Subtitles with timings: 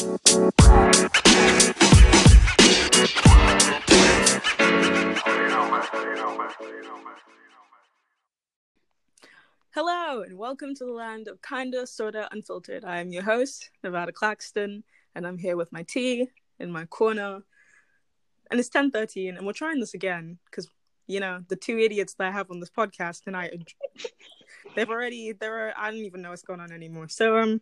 [0.00, 0.16] Hello,
[10.22, 12.82] and welcome to the land of kinda, sorta, unfiltered.
[12.82, 14.84] I am your host, Nevada Claxton,
[15.14, 17.42] and I'm here with my tea in my corner.
[18.50, 20.66] And it's 10.13, and we're trying this again, because,
[21.08, 23.74] you know, the two idiots that I have on this podcast tonight,
[24.74, 27.10] they've already, they're, I don't even know what's going on anymore.
[27.10, 27.60] So, um,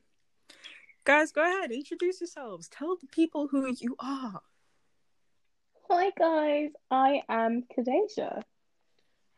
[1.08, 2.68] guys, go ahead, introduce yourselves.
[2.68, 4.42] Tell the people who you are.
[5.88, 8.42] Hi guys, I am Kadeja.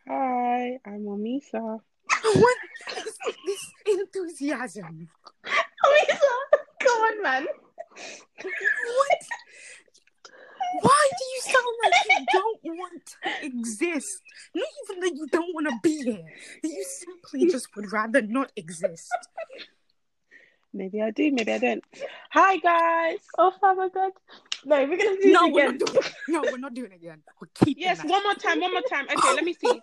[0.09, 1.53] Hi, I'm Amisa.
[2.23, 2.57] what
[2.97, 5.09] is this enthusiasm?
[5.47, 6.35] Amisa,
[6.81, 7.47] come on, man.
[8.43, 9.21] What?
[10.81, 14.23] Why do you sound like you don't want to exist?
[14.57, 16.27] Not even that you don't want to be here.
[16.65, 19.09] That you simply just would rather not exist.
[20.73, 21.85] Maybe I do, maybe I don't.
[22.31, 23.19] Hi, guys.
[23.39, 24.13] Oh, Father God.
[24.65, 25.79] No, we're gonna do No, it we're again.
[25.79, 26.05] not doing.
[26.29, 27.23] No, we're not doing it again.
[27.41, 28.07] We're keeping Yes, that.
[28.07, 29.07] one more time, one more time.
[29.11, 29.83] Okay, let me see.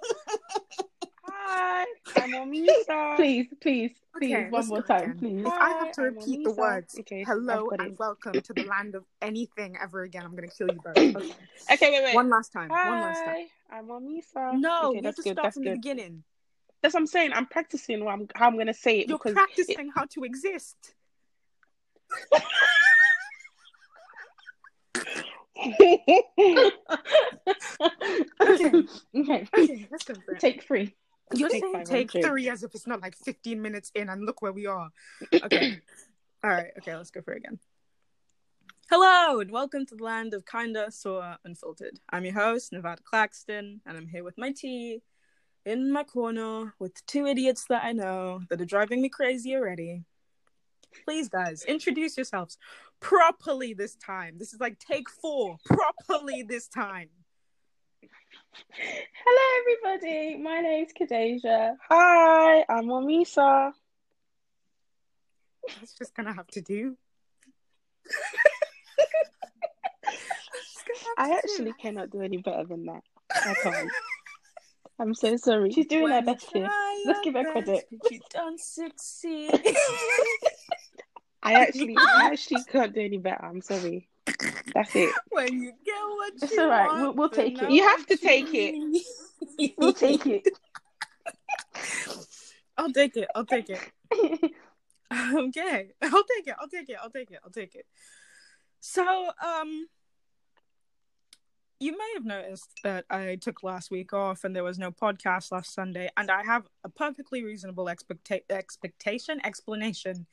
[1.25, 3.15] Hi, I'm Amisa.
[3.17, 5.17] Please, please, please, Okay, one more time, again.
[5.19, 5.45] please.
[5.45, 7.99] If I have to I'm repeat the words Okay, "hello" and it.
[7.99, 10.97] "welcome" to the land of anything ever again, I'm gonna kill you both.
[10.97, 11.33] Okay.
[11.73, 12.15] Okay, wait, wait.
[12.15, 12.69] One last time.
[12.69, 13.47] One last time.
[13.69, 14.58] I'm Amisa.
[14.58, 15.31] No, okay, you have that's to good.
[15.33, 16.23] start That's from the beginning.
[16.88, 17.33] That's what I'm saying.
[17.33, 20.93] I'm practicing what I'm, how I'm gonna say it You're because practicing how to exist.
[28.39, 28.83] Okay.
[29.13, 30.39] okay, Okay, let's go for it.
[30.39, 30.95] take three.
[31.35, 34.08] You're Take saying five, take I'm three as if it's not like 15 minutes in,
[34.08, 34.89] and look where we are.
[35.43, 35.81] Okay.
[36.45, 36.71] All right.
[36.77, 37.59] Okay, let's go for it again.
[38.89, 41.99] Hello, and welcome to the land of kinda, sorta, unfiltered.
[42.11, 45.02] I'm your host, Nevada Claxton, and I'm here with my tea
[45.67, 50.05] in my corner with two idiots that I know that are driving me crazy already.
[51.03, 52.57] Please, guys, introduce yourselves
[53.01, 54.37] properly this time.
[54.37, 57.09] This is like take four, properly this time.
[58.71, 59.41] Hello,
[59.91, 60.37] everybody.
[60.42, 61.75] My name's Kadeja.
[61.89, 63.73] Hi, I'm Amisa.
[65.67, 66.95] That's just gonna have to do.
[71.17, 73.03] I actually cannot do any better than that.
[73.36, 73.92] I can't.
[74.99, 75.71] I'm so sorry.
[75.71, 76.69] She's doing her When you best here.
[77.05, 77.65] Let's give her credit.
[77.67, 79.52] best, but you don't succeed.
[81.43, 83.45] I actually, I actually can't do any better.
[83.45, 84.09] I'm sorry.
[84.73, 85.13] That's it.
[85.30, 87.69] when you get what It's you alright, want, we'll- we'll take it.
[87.71, 89.03] You have to take it.
[89.77, 90.47] We'll take it.
[92.77, 93.27] I'll take it.
[93.36, 93.80] I'll take it.
[95.09, 95.87] Okay.
[96.02, 96.55] I'll take it.
[96.59, 96.97] I'll take it.
[97.02, 97.39] I'll take it.
[97.41, 97.86] I'll take it.
[98.81, 99.87] So, um,
[101.80, 105.52] you may have noticed that I took last week off and there was no podcast
[105.52, 110.26] last Sunday, and I have a perfectly reasonable expecta- expectation, explanation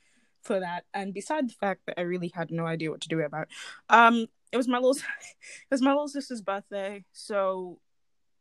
[0.43, 0.85] for that.
[0.95, 3.49] And beside the fact that I really had no idea what to do about,
[3.91, 7.79] um, it was my little, it was my little sister's birthday, so,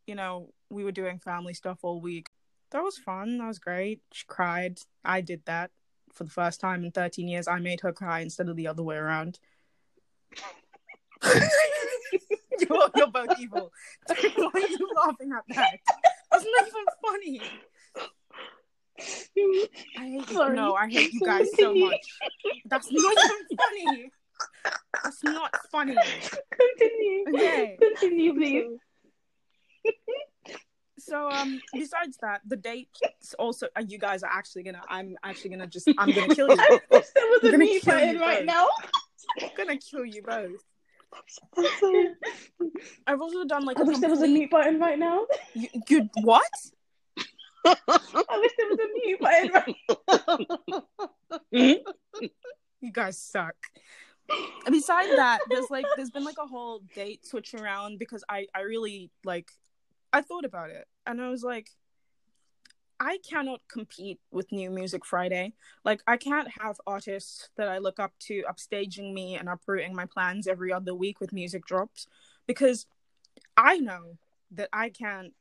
[0.08, 2.28] you know, we were doing family stuff all week.
[2.72, 3.38] That was fun.
[3.38, 4.02] That was great.
[4.12, 4.80] She cried.
[5.06, 5.72] I did that
[6.14, 7.48] for the first time in 13 years.
[7.48, 9.40] I made her cry instead of the other way around.
[12.70, 13.72] you're, you're both evil.
[14.08, 15.80] Why are you laughing at that?
[16.32, 17.42] That's not even funny.
[19.98, 20.36] I hate you.
[20.36, 20.56] Sorry.
[20.56, 22.06] No, I hate you guys so much.
[22.66, 24.12] That's not even funny.
[25.04, 25.96] That's not funny.
[26.52, 27.26] Continue.
[27.34, 27.78] Okay.
[27.82, 28.80] Continue, please.
[31.00, 35.50] So um besides that, the dates also uh, you guys are actually gonna I'm actually
[35.50, 36.58] gonna just I'm gonna kill you.
[36.58, 38.68] I wish there was a gonna button right now.
[39.42, 40.62] I'm gonna kill you both.
[41.58, 42.08] I'm sorry.
[43.08, 45.26] I've also done like I a wish there was a mute button right now.
[45.54, 46.44] You, you what?
[47.66, 47.76] I
[48.40, 49.52] wish there was a mute button
[51.52, 51.84] right
[52.82, 53.56] You guys suck.
[54.30, 58.48] And Besides that, there's like there's been like a whole date switch around because I
[58.56, 59.50] I really like
[60.12, 61.70] I thought about it and I was like
[63.00, 65.54] I cannot compete with New Music Friday.
[65.84, 70.06] Like I can't have artists that I look up to upstaging me and uprooting my
[70.06, 72.08] plans every other week with music drops
[72.48, 72.86] because
[73.58, 74.18] I know
[74.52, 75.34] that I can't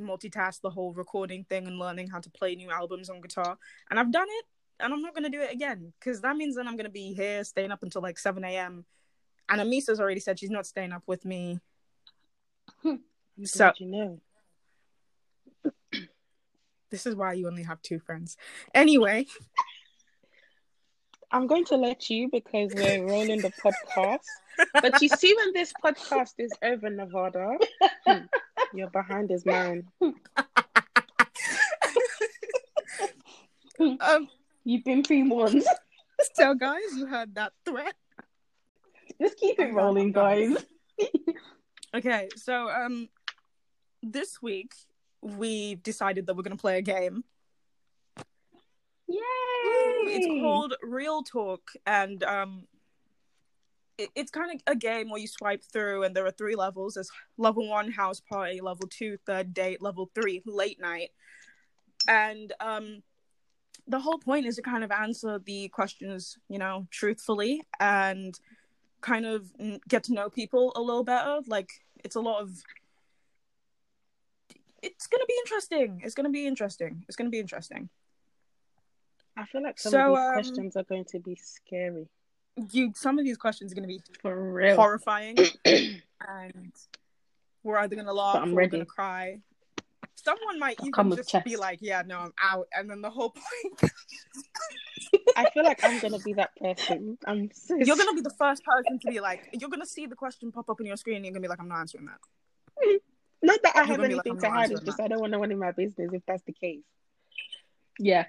[0.00, 3.58] multitask the whole recording thing and learning how to play new albums on guitar.
[3.90, 4.44] And I've done it
[4.80, 6.90] and I'm not going to do it again because that means that I'm going to
[6.90, 8.84] be here staying up until like 7 a.m.
[9.48, 11.60] And Amisa's already said she's not staying up with me.
[12.82, 12.96] Hmm.
[13.44, 14.20] So- you know.
[16.92, 18.36] This is why you only have two friends.
[18.74, 19.26] Anyway,
[21.32, 24.18] I'm going to let you because we're rolling the podcast.
[24.74, 27.56] But you see, when this podcast is over, Nevada,
[28.06, 28.18] hmm,
[28.74, 29.88] you're behind is mine.
[33.80, 34.28] um,
[34.64, 35.64] You've been pre-warned.
[36.34, 37.94] so guys, you heard that threat.
[39.20, 40.56] Just keep it rolling, guys.
[41.94, 43.08] Okay, so um,
[44.02, 44.72] this week
[45.22, 47.24] we've decided that we're gonna play a game.
[49.08, 49.18] Yay!
[50.04, 52.66] It's called Real Talk, and um,
[53.98, 56.94] it, it's kind of a game where you swipe through, and there are three levels.
[56.94, 61.10] There's level one, house party; level two, third date; level three, late night.
[62.08, 63.02] And um,
[63.86, 68.38] the whole point is to kind of answer the questions, you know, truthfully, and
[69.00, 69.50] kind of
[69.88, 71.40] get to know people a little better.
[71.46, 71.70] Like
[72.04, 72.50] it's a lot of.
[74.82, 76.00] It's gonna be interesting.
[76.04, 77.04] It's gonna be interesting.
[77.08, 77.88] It's gonna be interesting.
[79.36, 82.08] I feel like some So, of these um, questions are going to be scary.
[82.70, 84.76] You some of these questions are gonna be For real.
[84.76, 86.72] horrifying, and
[87.62, 89.38] we're either gonna laugh I'm or we're gonna cry.
[90.16, 93.00] Someone might I'll even come with just be like, "Yeah, no, I'm out," and then
[93.00, 93.30] the whole
[93.80, 93.92] point.
[95.36, 97.16] I feel like I'm gonna be that person.
[97.26, 100.14] I'm so you're gonna be the first person to be like, you're gonna see the
[100.16, 103.00] question pop up on your screen, and you're gonna be like, "I'm not answering that."
[103.42, 104.70] not that I have gonna like, anything to hide.
[104.70, 106.82] It's answering just I don't want no one in my business if that's the case.
[107.98, 108.26] Yeah.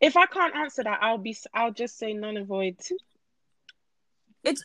[0.00, 1.36] If I can't answer that, I'll be.
[1.54, 2.78] I'll just say none avoid.
[4.44, 4.64] It's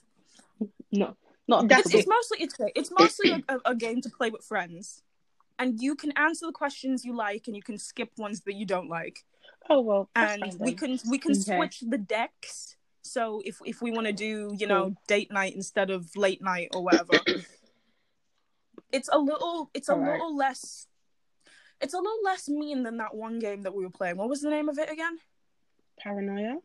[0.91, 1.15] No.
[1.47, 4.43] Not That's It's, it's mostly it's it's mostly a, a, a game to play with
[4.43, 5.03] friends,
[5.57, 8.65] and you can answer the questions you like, and you can skip ones that you
[8.65, 9.19] don't like.
[9.69, 11.55] Oh well, and we can we can Okay.
[11.55, 15.89] switch the decks so if if we want to do you know date night instead
[15.89, 17.13] of late night or whatever
[18.91, 20.13] it's a little it's a Alright.
[20.13, 20.87] little less
[21.79, 24.41] it's a little less mean than that one game that we were playing what was
[24.41, 25.17] the name of it again
[25.99, 26.57] paranoia.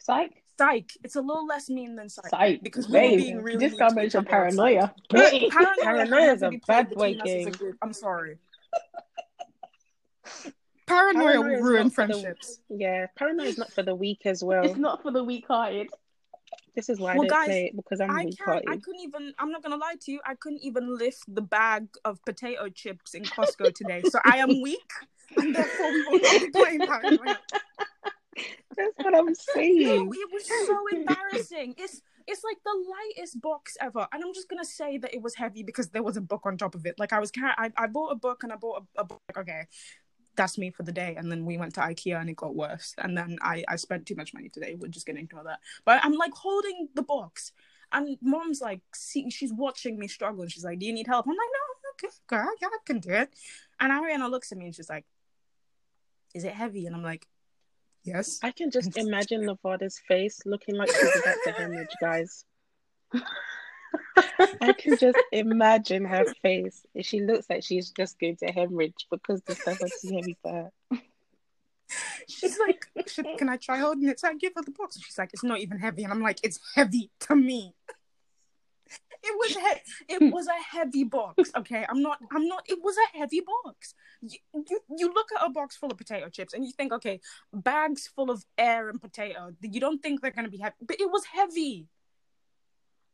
[0.00, 0.42] Psych.
[0.58, 2.62] psych it's a little less mean than psych, Psych.
[2.62, 4.58] because we were being really this mean guy to mentioned other on Psych.
[4.58, 4.94] paranoia.
[5.10, 7.52] But paranoia, Paranoia is a bad boy between a game.
[7.52, 7.76] group.
[7.82, 8.38] i'm sorry
[10.86, 14.22] paranoia Paranoia will ruin not for the- friendships Yeah, paranoia is not for the weak
[14.24, 14.64] as well.
[14.64, 15.88] It's not for the weak-hearted.
[16.74, 18.64] This is why Well, I guys, play it because I'm I weak can't.
[18.68, 19.34] I couldn't even.
[19.38, 20.20] I'm not gonna lie to you.
[20.24, 24.02] I couldn't even lift the bag of potato chips in Costco today.
[24.04, 24.90] So I am weak,
[25.38, 27.38] and therefore we will not be playing Paranoia.
[28.76, 30.10] That's what I'm No, saying.
[30.14, 31.74] it was so embarrassing.
[31.76, 32.84] It's it's like the
[33.16, 36.16] lightest box ever, and I'm just gonna say that it was heavy because there was
[36.16, 36.94] a book on top of it.
[36.98, 39.20] Like I was, car- I I bought a book and I bought a, a book.
[39.28, 39.62] Like, okay,
[40.36, 41.14] that's me for the day.
[41.16, 42.94] And then we went to IKEA and it got worse.
[42.98, 44.76] And then I I spent too much money today.
[44.78, 45.60] We're just gonna ignore that.
[45.84, 47.52] But I'm like holding the box,
[47.92, 51.26] and mom's like, see, she's watching me struggle, and she's like, "Do you need help?"
[51.26, 53.34] I'm like, "No, okay, girl, yeah, I can do it."
[53.78, 55.04] And Ariana looks at me and she's like,
[56.34, 57.26] "Is it heavy?" And I'm like,
[58.04, 62.44] "Yes." I can just imagine Nevada's face looking like she's about to hemorrhage, guys.
[64.60, 66.84] I can just imagine her face.
[67.00, 70.52] She looks like she's just going to hemorrhage because the stuff is too heavy for
[70.52, 70.98] her.
[72.28, 72.86] She's like,
[73.38, 75.00] "Can I try holding it?" So I give her the box.
[75.00, 77.74] She's like, "It's not even heavy," and I'm like, "It's heavy to me."
[79.22, 81.50] It was he- it was a heavy box.
[81.56, 82.18] Okay, I'm not.
[82.32, 82.62] I'm not.
[82.68, 83.94] It was a heavy box.
[84.22, 87.20] You, you you look at a box full of potato chips and you think, okay,
[87.52, 89.52] bags full of air and potato.
[89.60, 91.86] You don't think they're gonna be heavy, but it was heavy.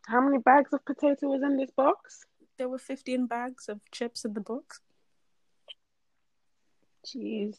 [0.06, 2.24] How many bags of potato was in this box?
[2.58, 4.80] There were 15 bags of chips in the box.
[7.04, 7.56] Jeez.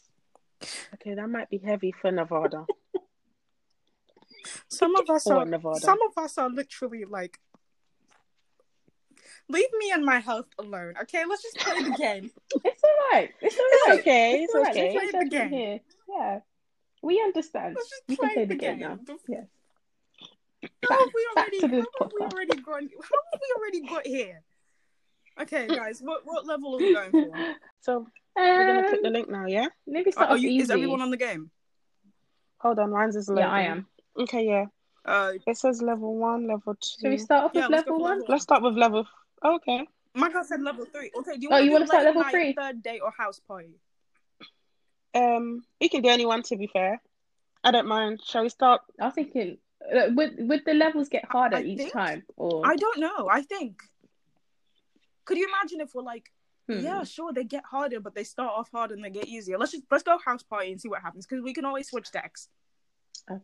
[0.96, 2.66] Okay, that might be heavy for Nevada.
[4.70, 5.46] Some of us are.
[5.46, 5.80] Nevada.
[5.80, 7.38] Some of us are literally like.
[9.50, 11.24] Leave me and my health alone, okay?
[11.28, 12.32] Let's just play the game.
[12.66, 13.30] It's all right.
[13.42, 14.44] It's all It's okay.
[14.44, 14.72] It's all right.
[14.72, 14.94] okay.
[14.94, 15.50] Play the game.
[15.50, 15.80] here.
[16.10, 16.40] Yeah.
[17.02, 17.76] We understand.
[17.78, 19.00] Let's just play play the the game game.
[19.08, 19.16] now.
[19.30, 19.46] Yes.
[20.90, 21.62] How have we already?
[21.62, 22.90] how have we already gone?
[23.02, 24.42] How have we already got here?
[25.40, 27.32] Okay, guys, what what level are we going for?
[27.82, 29.68] So we're gonna click the Um, link now, yeah?
[29.86, 30.64] maybe start are off you, easy.
[30.64, 31.52] is everyone on the game?
[32.60, 33.44] Hold on, mine's is loading.
[33.44, 33.88] Yeah, I am.
[34.20, 34.66] Okay, yeah.
[35.06, 37.02] Uh, It says level one, level two.
[37.02, 38.12] Shall we start off yeah, with let's level for one?
[38.20, 39.08] level Let's start with level.
[39.46, 39.88] Okay.
[40.16, 41.12] Michael said level three.
[41.20, 42.54] Okay, do you want Oh, want you to wanna start level night, three?
[42.54, 43.80] third date, or house party?
[45.14, 46.42] Um, you can do anyone.
[46.44, 47.00] To be fair,
[47.64, 48.22] I don't mind.
[48.26, 48.82] Shall we start?
[49.00, 49.58] I was thinking,
[50.16, 53.30] would would the levels get harder I each think- time, or I don't know.
[53.32, 53.82] I think.
[55.26, 56.32] Could you imagine if we're like,
[56.70, 56.80] Hmm.
[56.80, 59.58] yeah, sure, they get harder, but they start off hard and they get easier.
[59.58, 62.12] Let's just let's go house party and see what happens because we can always switch
[62.12, 62.50] decks.
[63.32, 63.42] Okay.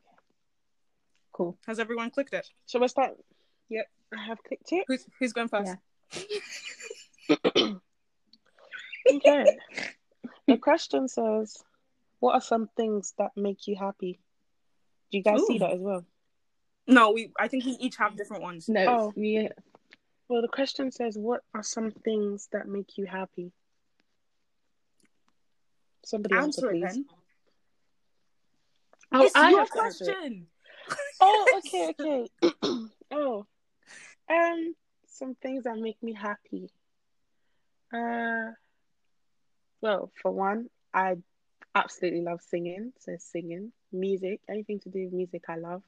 [1.32, 1.58] Cool.
[1.66, 2.48] Has everyone clicked it?
[2.68, 3.12] Shall we start?
[3.70, 4.84] Yep, I have clicked it.
[4.88, 5.74] Who's who's going first?
[7.30, 7.36] Yeah.
[9.16, 9.58] Okay.
[10.48, 11.62] the question says,
[12.20, 14.20] "What are some things that make you happy?"
[15.12, 16.06] Do you guys see that as well?
[16.88, 17.32] No, we.
[17.40, 18.68] I think we each have different ones.
[18.68, 19.14] No, Oh.
[19.16, 19.50] we
[20.28, 23.52] Well, the question says, "What are some things that make you happy?"
[26.06, 26.82] Somebody answer, Answer it please.
[26.82, 27.06] then.
[29.14, 30.48] Oh, it's I your have to question.
[31.22, 32.30] Oh, okay, okay.
[33.12, 33.46] oh,
[34.30, 34.76] um,
[35.08, 36.70] some things that make me happy.
[37.94, 38.52] Uh,
[39.80, 41.16] well, for one, I
[41.76, 42.92] absolutely love singing.
[43.00, 45.84] So singing, music, anything to do with music, I love.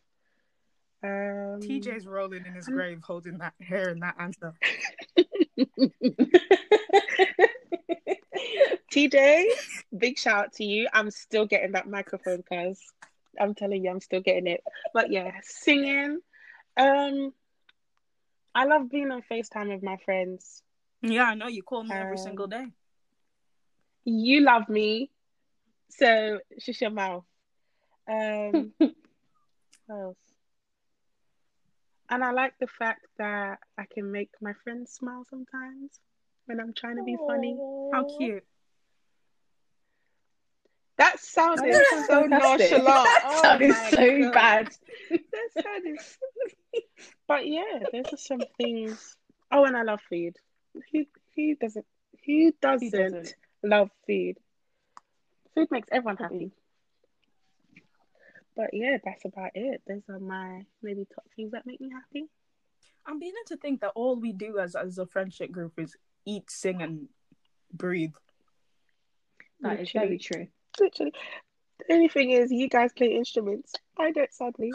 [1.06, 4.54] Um, TJ's rolling in his grave, holding that hair and that answer.
[8.92, 9.46] TJ,
[9.98, 10.88] big shout out to you.
[10.94, 12.80] I'm still getting that microphone, cuz
[13.40, 14.64] I'm telling you, I'm still getting it.
[14.94, 16.20] But yeah, singing.
[16.78, 17.34] Um,
[18.54, 20.62] I love being on FaceTime with my friends.
[21.02, 22.66] Yeah, I know you call me every Um, single day.
[24.06, 25.10] You love me,
[25.90, 27.26] so shush your mouth.
[28.08, 28.94] Um, what
[29.90, 30.18] else?
[32.10, 36.00] And I like the fact that I can make my friends smile sometimes
[36.46, 37.58] when I'm trying to be funny.
[37.92, 38.44] How cute.
[40.98, 42.72] That sounded That so fantastic.
[42.72, 43.06] nonchalant.
[43.06, 44.34] That Oh sounded so God.
[44.34, 44.70] bad.
[45.10, 46.00] That sounded.
[47.28, 49.18] but yeah, those are some things.
[49.52, 50.36] Oh, and I love food.
[50.92, 51.86] Who who doesn't?
[52.26, 53.36] Who doesn't, doesn't?
[53.64, 54.38] love food?
[55.54, 56.52] Food makes everyone happy.
[58.56, 59.82] But yeah, that's about it.
[59.88, 62.28] Those are my maybe top things that make me happy.
[63.06, 65.96] I'm beginning to think that all we do as as a friendship group is
[66.26, 67.08] eat, sing, and
[67.74, 68.14] breathe.
[69.62, 70.48] That is very true.
[70.80, 71.14] Literally.
[71.88, 73.74] The only thing is, you guys play instruments.
[73.98, 74.72] I don't, sadly.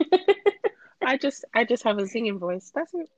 [1.04, 2.70] I just, I just have a singing voice.
[2.74, 3.08] That's it.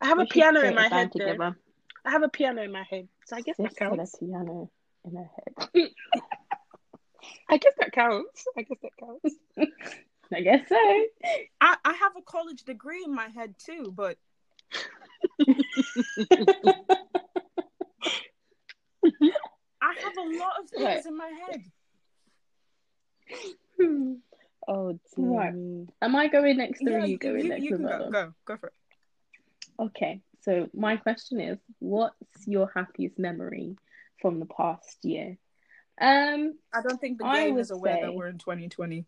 [0.00, 1.10] I have We a piano in my band head.
[1.14, 1.18] Though.
[1.26, 1.56] together.
[2.04, 4.70] I have a piano in my head, so I guess Sis that had a piano
[5.04, 5.30] in her
[5.74, 5.90] head.
[7.48, 8.44] I guess that counts.
[8.56, 9.34] I guess that counts.
[10.34, 10.76] I guess so.
[11.60, 14.16] I, I have a college degree in my head too, but
[19.80, 21.06] I have a lot of things Right.
[21.06, 21.62] in my head.
[23.80, 24.14] Hmm.
[24.68, 25.54] oh dear Right.
[26.02, 27.62] Am I going next or Yeah, are you going next?
[27.62, 28.72] you can go, go, go for it.
[29.80, 33.76] Okay, so my question is, what's your happiest memory
[34.20, 35.36] from the past year?
[36.00, 39.04] Um, I don't think the I game is aware that we're in 2020.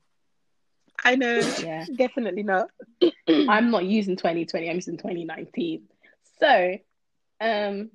[1.05, 1.39] I know.
[1.63, 2.69] yeah, Definitely not.
[3.29, 5.83] I'm not using 2020, I'm using 2019.
[6.41, 6.79] So,
[7.41, 7.91] um,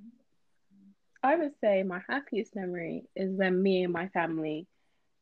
[1.21, 4.67] I would say my happiest memory is when me and my family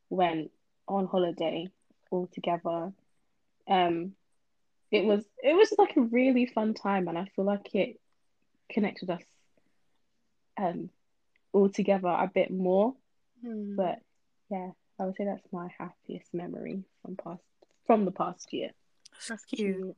[0.09, 0.51] went
[0.87, 1.67] on holiday
[2.11, 2.93] all together.
[3.67, 4.13] Um,
[4.91, 7.99] it was it was like a really fun time, and I feel like it
[8.71, 9.23] connected us
[10.57, 10.89] um
[11.51, 12.93] all together a bit more.
[13.43, 13.75] Hmm.
[13.75, 13.99] But
[14.49, 17.41] yeah, I would say that's my happiest memory from past
[17.85, 18.71] from the past year.
[19.27, 19.75] That's cute.
[19.75, 19.95] cute.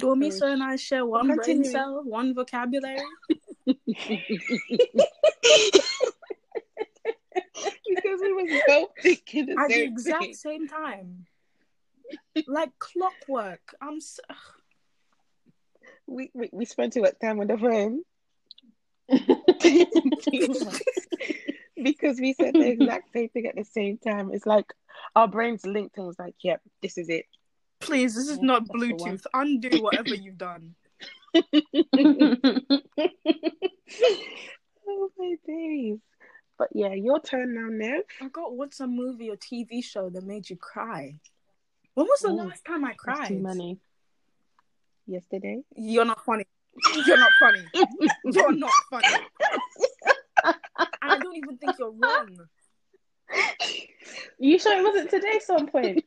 [0.00, 1.70] Dormisa and I share one brain Continuing.
[1.70, 2.98] cell, one vocabulary.
[7.94, 10.34] because we was both thinking the at the same exact thing.
[10.34, 11.26] same time.
[12.46, 13.74] like clockwork.
[13.80, 14.22] I'm so...
[16.06, 18.02] We, we we spent too much time on the phone
[21.82, 24.30] because we said the exact same thing at the same time.
[24.32, 24.72] It's like
[25.16, 27.26] our brains linked and was like, "Yep, this is it."
[27.80, 29.18] Please, this is Yeah, not that's the one.
[29.18, 29.26] Bluetooth.
[29.34, 30.74] Undo whatever you've done.
[34.88, 35.98] Oh my days!
[36.58, 38.02] But yeah, your turn now, Nev.
[38.20, 41.20] I got what's a movie or TV show that made you cry?
[41.94, 43.28] When was the Oh, last time I cried?
[43.28, 43.78] too many.
[45.06, 45.62] Yesterday.
[45.76, 46.44] You're not funny.
[47.06, 47.64] You're not funny.
[48.24, 49.08] You're not funny.
[51.22, 52.38] Don't even think you're wrong.
[54.38, 55.40] You sure it wasn't today?
[55.42, 56.04] Some point.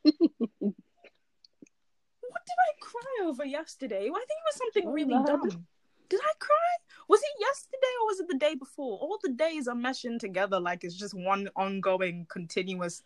[2.35, 4.09] What did I cry over yesterday?
[4.09, 5.65] Well, I think it was something Oh, really dumb.
[6.09, 6.75] Did I cry?
[7.07, 8.99] Was it yesterday or was it the day before?
[8.99, 13.03] All the days are meshing together like it's just one ongoing, continuous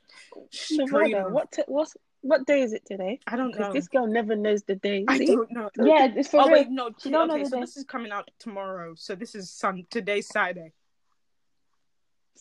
[0.51, 0.87] stream.
[0.91, 3.19] Nevada, what t- what's what day is it today?
[3.27, 3.71] I don't know.
[3.71, 5.05] this girl never knows the day.
[5.07, 5.69] I don't know.
[5.77, 6.53] Yeah, it's for oh real.
[6.53, 6.89] wait, no.
[6.97, 8.93] She okay, so this is coming out tomorrow.
[8.95, 9.85] So this is sun.
[9.89, 10.73] Today's Saturday.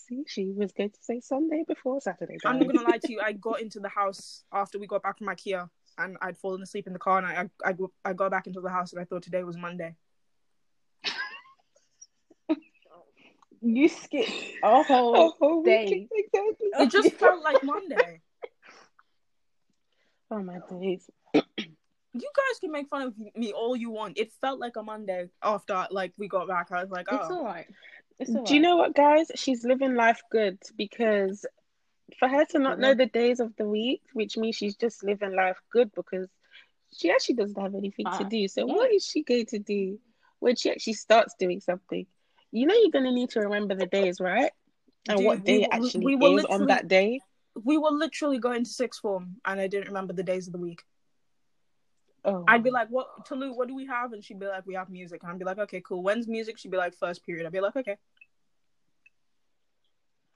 [0.09, 2.39] See, she was going to say Sunday before Saturday.
[2.45, 3.21] I'm not gonna lie to you.
[3.21, 6.87] I got into the house after we got back from IKEA, and I'd fallen asleep
[6.87, 7.75] in the car, and I I, I,
[8.05, 9.95] I got back into the house, and I thought today was Monday.
[13.61, 14.31] You skipped
[14.63, 16.09] a whole Oh, whole day.
[16.13, 16.71] exactly.
[16.75, 18.21] Oh it just felt like Monday.
[20.31, 21.09] Oh my days.
[21.33, 21.41] You
[22.13, 24.19] guys can make fun of me all you want.
[24.19, 26.71] It felt like a Monday after like we got back.
[26.71, 27.65] I was like, It's oh, all right.
[28.25, 29.31] Do you know what, guys?
[29.37, 31.47] She's living life good because
[32.19, 35.35] for her to not know the days of the week, which means she's just living
[35.37, 36.29] life good because
[36.97, 38.49] she actually doesn't have anything to Ah, do.
[38.49, 38.75] So yeah.
[38.75, 39.99] what is she going to do
[40.41, 42.07] when she actually starts doing something?
[42.51, 44.51] You know, you're going to need to remember the days, right?
[45.09, 47.21] And Dude, what day were- actually we were is on that day.
[47.65, 50.59] we were literally going to sixth form, and I didn't remember the days of the
[50.59, 50.83] week.
[52.25, 52.45] Oh.
[52.49, 53.53] I'd be like, "What, Tolu?
[53.55, 55.59] What do we have?" And she'd be like, "We have music." And I'd be like,
[55.59, 56.03] "Okay, cool.
[56.03, 57.97] When's music?" She'd be like, "First period." I'd be like, "Okay."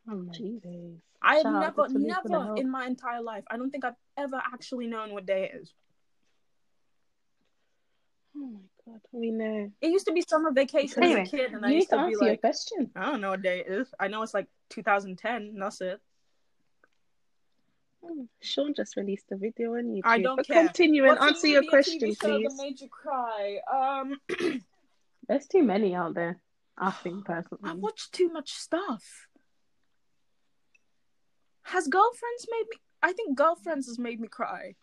[0.08, 0.96] Oh Jeez.
[1.22, 3.44] I have Shout never, to Tolu for the never in my entire life.
[3.50, 5.72] I don't think I've ever actually known what day it is.
[8.36, 9.70] Oh my god, we know.
[9.80, 12.02] It used to be summer vacation Anyway, as a kid, and I used to to
[12.02, 12.90] be answer your like, question.
[12.96, 13.88] I don't know what day it is.
[14.00, 15.34] I know it's like 2010.
[15.34, 16.00] And that's it.
[18.04, 20.00] Oh, Sean just released a video on YouTube.
[20.04, 20.64] I don't but care.
[20.64, 22.18] continue and What's answer your question, please.
[22.18, 23.60] That made you cry.
[23.72, 24.16] Um,
[25.28, 26.40] There's too many out there.
[26.76, 29.28] I think personally, I watched too much stuff.
[31.62, 32.76] Has girlfriends made me?
[33.02, 34.74] I think girlfriends has made me cry.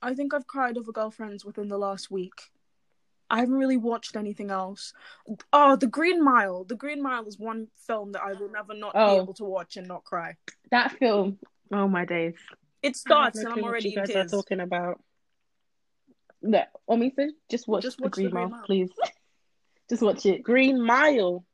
[0.00, 2.50] I think I've cried over girlfriends within the last week.
[3.30, 4.92] I haven't really watched anything else.
[5.52, 6.64] Oh, The Green Mile.
[6.64, 9.16] The Green Mile is one film that I will never not Oh.
[9.16, 10.36] be able to watch and not cry.
[10.70, 11.38] That film.
[11.72, 12.34] Oh my days.
[12.82, 15.00] It starts and I'm what already you guys are talking about.
[16.42, 18.62] No, Omisa, just watch, Just watch The Green Green Mile, Mile.
[18.66, 18.90] please.
[19.88, 20.42] just watch it.
[20.42, 21.44] Green Mile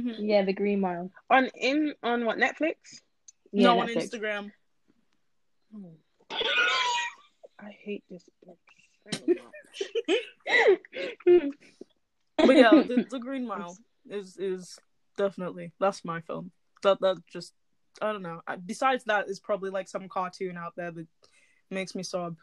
[0.00, 1.10] hmm Yeah, the Green Mile.
[1.30, 2.74] on in on what Netflix?
[3.52, 4.10] Yeah, no, on Netflix.
[4.10, 4.50] Instagram.
[7.60, 8.58] I hate this book.
[12.36, 13.76] But yeah, the, the Green Mile
[14.08, 14.78] is is
[15.16, 16.50] definitely that's my film.
[16.82, 17.52] That that just
[18.02, 18.40] I don't know.
[18.66, 21.06] Besides that, is probably like some cartoon out there that
[21.70, 22.36] makes me sob.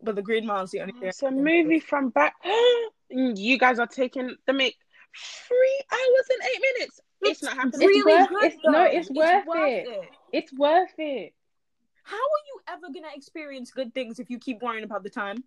[0.00, 1.08] But the Green Mile is the only thing.
[1.08, 2.34] It's a movie from back.
[3.10, 4.76] you guys are taking the make
[5.16, 7.00] three hours and eight minutes.
[7.22, 7.74] It's not happening.
[7.74, 8.44] It's really worth- good.
[8.44, 8.84] it's- no, though.
[8.84, 10.10] it's worth it.
[10.32, 11.34] It's worth it.
[12.04, 15.44] How are you ever gonna experience good things if you keep worrying about the time?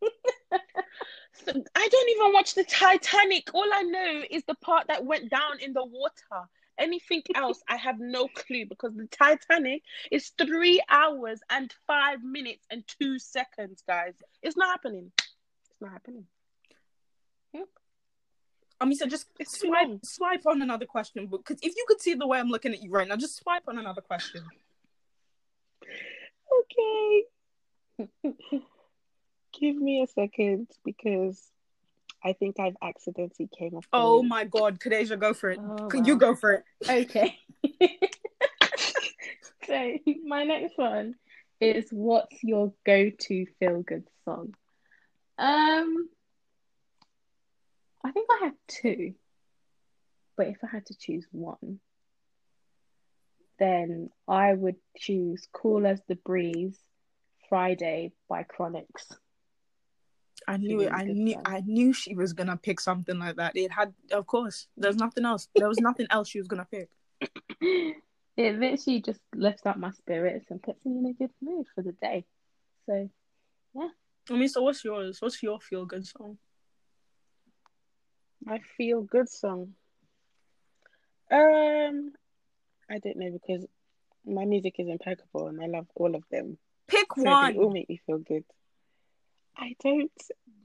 [0.00, 0.10] So,
[1.74, 3.54] I don't even watch the Titanic.
[3.54, 6.48] All I know is the part that went down in the water.
[6.76, 12.66] Anything else, I have no clue because the Titanic is three hours and five minutes
[12.70, 14.14] and two seconds, guys.
[14.42, 15.12] It's not happening.
[15.16, 16.26] It's not happening.
[18.80, 22.26] I mean, so just swipe swipe on another question, because if you could see the
[22.26, 24.44] way I'm looking at you right now, just swipe on another question.
[26.60, 27.24] Okay.
[29.60, 31.40] Give me a second because
[32.24, 33.86] I think I've accidentally came off.
[33.92, 34.28] Oh list.
[34.28, 35.60] my God, Kadeja, go for it.
[35.62, 36.18] Oh, You wow.
[36.18, 36.64] go for it.
[36.88, 37.38] Okay.
[39.66, 41.14] so my next one
[41.60, 44.54] is what's your go-to feel-good song?
[45.38, 46.08] Um,
[48.04, 49.14] I think I have two,
[50.36, 51.80] but if I had to choose one,
[53.58, 56.78] then I would choose "Cool as the Breeze"
[57.48, 59.16] Friday by Chronixx.
[60.46, 60.92] I knew it.
[60.92, 61.32] I knew.
[61.32, 61.42] song.
[61.46, 63.56] I knew she was gonna pick something like that.
[63.56, 64.66] It had, of course.
[64.76, 65.48] There's nothing else.
[65.54, 66.90] There was nothing else she was gonna pick.
[68.36, 71.82] It literally just lifts up my spirits and puts me in a good mood for
[71.82, 72.24] the day.
[72.86, 73.08] So
[73.74, 73.88] yeah.
[74.28, 75.22] I mean, so what's yours?
[75.22, 76.38] What's your feel good song?
[78.44, 79.74] My feel good song.
[81.30, 82.12] Um,
[82.90, 83.66] I don't know because
[84.26, 86.58] my music is impeccable and I love all of them.
[86.86, 87.56] Pick So they one.
[87.56, 88.44] all make me feel good.
[89.56, 90.10] I don't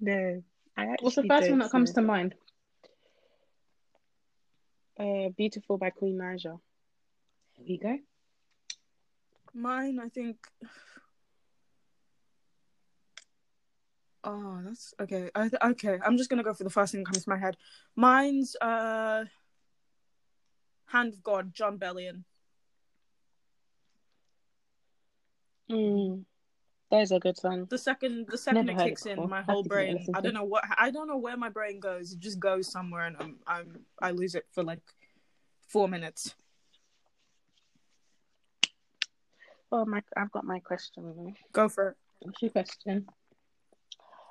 [0.02, 0.44] know.
[0.76, 2.02] I what's the first one that comes know.
[2.02, 2.36] to mind?
[5.00, 6.60] Uh, Beautiful by Queen Naija.
[7.58, 7.98] There we go.
[9.54, 10.38] Mine, I think.
[14.24, 15.30] Oh, that's okay.
[15.34, 15.98] I th- okay.
[16.06, 17.56] I'm just gonna go for the first thing that comes to my head.
[17.96, 19.26] Mine's uh,
[20.88, 22.24] Hand of God, Jon Bellion.
[25.72, 26.26] Mm,
[26.90, 27.68] that is a good song.
[27.70, 29.92] The second, the second Never it heard it kicks in, my whole to give it
[29.92, 30.10] a brain.
[30.16, 30.64] I don't know what.
[30.78, 32.12] I don't know where my brain goes.
[32.12, 34.82] It just goes somewhere, and I'm, I'm, I lose it for like
[35.68, 36.34] four minutes.
[39.72, 40.02] Well, my!
[40.18, 41.36] I've got my question.
[41.54, 41.98] Go for it.
[42.22, 43.08] What's your question?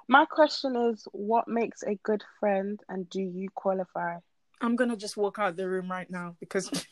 [0.09, 4.17] My question is, what makes a good friend, and do you qualify?
[4.61, 6.71] I'm gonna just walk out the room right now because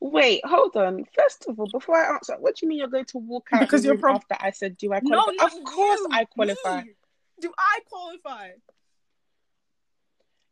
[0.00, 1.04] Wait, hold on.
[1.16, 3.60] First of all, before I answer, what do you mean you're going to walk out
[3.60, 6.08] Because you're room prob- after I said, "Do I no, qualify?" not of course, you,
[6.12, 6.82] I qualify.
[6.82, 6.92] me.
[7.40, 8.50] Do I qualify?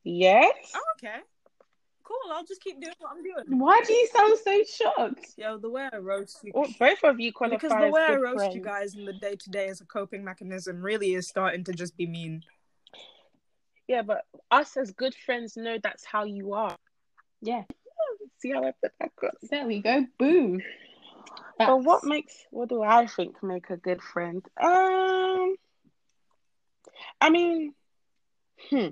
[0.05, 0.73] Yes.
[0.75, 1.19] Oh, okay.
[2.11, 2.33] Cool.
[2.33, 3.61] I'll just keep doing what I'm doing.
[3.61, 5.35] Why do you sound so shocked?
[5.37, 6.51] Yo, the way I roast you.
[6.53, 8.55] Well, both of you qualify because the as way I roast friends.
[8.57, 11.73] you guys in the day to day as a coping mechanism really is starting to
[11.73, 12.43] just be mean.
[13.87, 16.77] Yeah, but us as good friends know that's how you are.
[17.43, 17.63] Yeah,
[18.41, 19.35] See how I put that across?
[19.49, 20.05] there we go.
[20.19, 20.63] Boom.
[21.59, 24.45] But what makes what do I think make a good friend?
[24.61, 25.55] Um,
[27.21, 27.75] I mean,
[28.69, 28.89] hmm,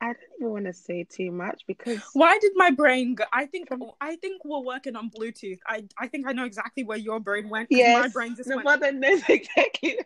[0.00, 3.24] I don't even want to say too much because Why did my brain go?
[3.32, 3.68] I think
[4.00, 5.58] I think we're working on Bluetooth.
[5.66, 7.68] I I think I know exactly where your brain went.
[7.70, 8.64] yes, my brain just the went.
[8.64, 9.98] mother knows exactly.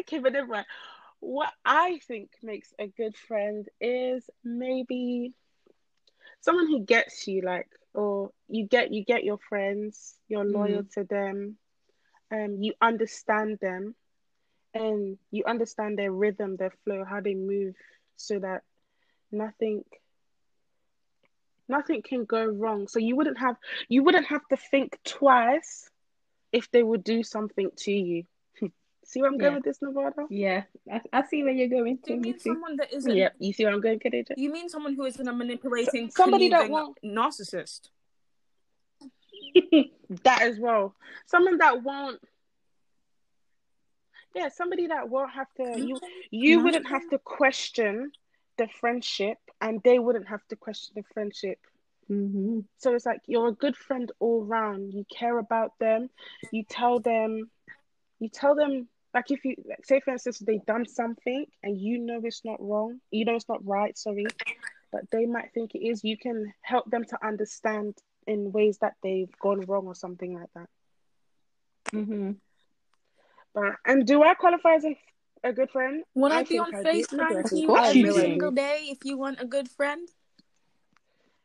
[0.00, 0.66] okay, but never mind.
[1.20, 5.32] What I think makes a good friend is maybe
[6.40, 11.04] someone who gets you, like, or you get you get your friends, you're loyal to
[11.04, 11.56] them,
[12.32, 13.94] um, you understand them,
[14.74, 17.74] and you understand their rhythm, their flow, how they move,
[18.16, 18.62] so that
[19.34, 19.84] nothing
[21.68, 22.88] nothing can go wrong.
[22.88, 23.56] So you wouldn't have
[23.88, 25.88] you wouldn't have to think twice
[26.52, 28.24] if they would do something to you.
[29.04, 30.26] see where I'm going with this, Nevada?
[30.30, 31.98] Yeah, I, I see where you're going.
[32.04, 32.40] Do you to, me mean too.
[32.40, 33.14] someone that isn't?
[33.14, 33.34] Yep.
[33.38, 34.34] You see where I'm going, Khadija?
[34.36, 37.88] You mean someone who isn't a manipulating, So- somebody that won't- narcissist?
[40.22, 40.94] That as well.
[41.26, 42.20] Someone that won't.
[44.34, 45.80] Yeah, somebody that won't have to.
[45.80, 45.98] You
[46.30, 48.12] you wouldn't have to question
[48.58, 51.58] the friendship, and they wouldn't have to question the friendship.
[52.08, 54.92] hmm So it's like you're a good friend all round.
[54.94, 56.10] You care about them.
[56.50, 57.50] You tell them,
[58.18, 61.98] you tell them like if you like, say for instance they've done something and you
[61.98, 64.34] know it's not wrong, you know it's not right, sorry,
[64.92, 66.04] but they might think it is.
[66.04, 67.94] You can help them to understand
[68.26, 70.68] in ways that they've gone wrong or something like that.
[71.92, 72.32] hmm
[73.54, 74.96] But and do I qualify as a,
[75.44, 76.02] a good friend?
[76.14, 76.88] Would I, I be on I do.
[76.88, 80.08] I do, I FaceTime to you every single day if you want a good friend?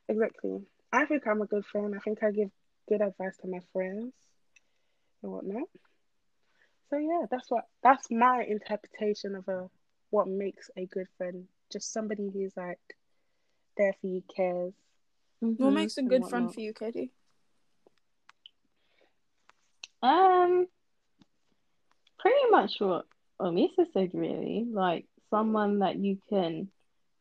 [0.07, 0.61] Exactly.
[0.91, 1.93] I think I'm a good friend.
[1.95, 2.49] I think I give
[2.87, 4.13] good advice to my friends
[5.21, 5.67] and whatnot.
[6.89, 9.69] So yeah, that's what that's my interpretation of a
[10.09, 11.45] what makes a good friend.
[11.71, 12.79] Just somebody who's like
[13.77, 14.73] there for you, cares.
[15.39, 17.11] What makes a and good friend for you, Katie?
[20.01, 20.67] Um,
[22.17, 23.05] pretty much what
[23.39, 24.65] Omisa said, really.
[24.71, 26.69] Like someone that you can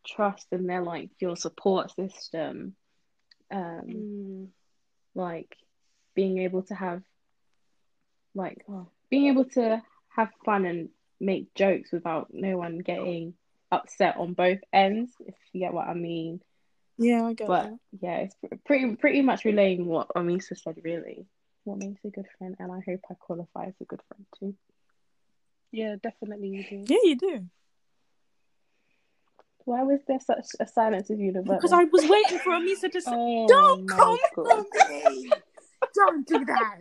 [0.07, 2.75] trust and they're like your support system.
[3.51, 4.49] Um, Mm,
[5.15, 5.57] like
[6.15, 7.03] being able to have
[8.35, 10.89] like oh, being able to have fun and
[11.21, 13.35] make jokes without no one getting
[13.71, 16.41] upset on both ends, if you get what I mean.
[16.99, 21.27] Yeah, I get But yeah, it's pretty pretty much relaying what Omisa said, really.
[21.65, 24.55] What makes a good friend, and I hope I qualify as a good friend too.
[25.73, 26.85] Yeah, definitely you do.
[26.95, 27.45] Yeah, you do.
[29.65, 31.33] Why was there such a silence with you?
[31.33, 34.65] Because I was waiting for Amisa to say, Oh Don't come God.
[34.75, 35.31] for me!
[35.95, 36.79] Don't do that!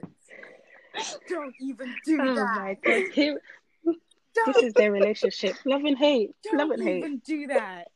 [1.30, 2.56] Don't even do Oh that!
[2.56, 3.04] my god.
[3.14, 3.42] Here-
[3.84, 5.56] Don't, This is their relationship.
[5.66, 6.32] Love and hate.
[6.54, 6.98] Love don't and hate.
[7.00, 7.88] even do that!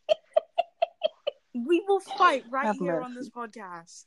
[1.53, 3.05] We will fight right Have here mercy.
[3.05, 4.05] on this podcast.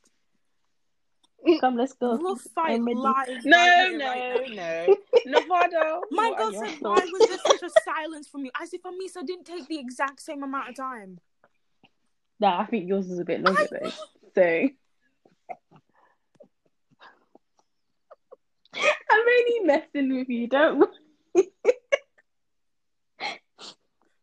[1.61, 2.17] Come, let's go.
[2.17, 3.45] We'll fight live.
[3.45, 4.87] No, right no, right now.
[5.27, 5.41] no.
[5.41, 6.01] Nevada.
[6.11, 8.51] My what girl said, why was there such a silence from you?
[8.61, 11.19] As if Amisa didn't take the exact same amount of time.
[12.41, 13.91] Nah, I think yours is a bit longer though.
[14.35, 14.69] So
[19.11, 21.49] I'm only messing with you, don't worry.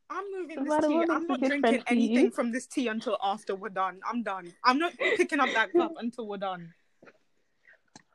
[0.10, 1.06] I'm moving No this tea.
[1.10, 2.10] I'm not drinking friend for you.
[2.10, 4.02] anything from this tea until after we're done.
[4.06, 4.52] I'm done.
[4.64, 6.74] I'm not picking up that cup until we're done.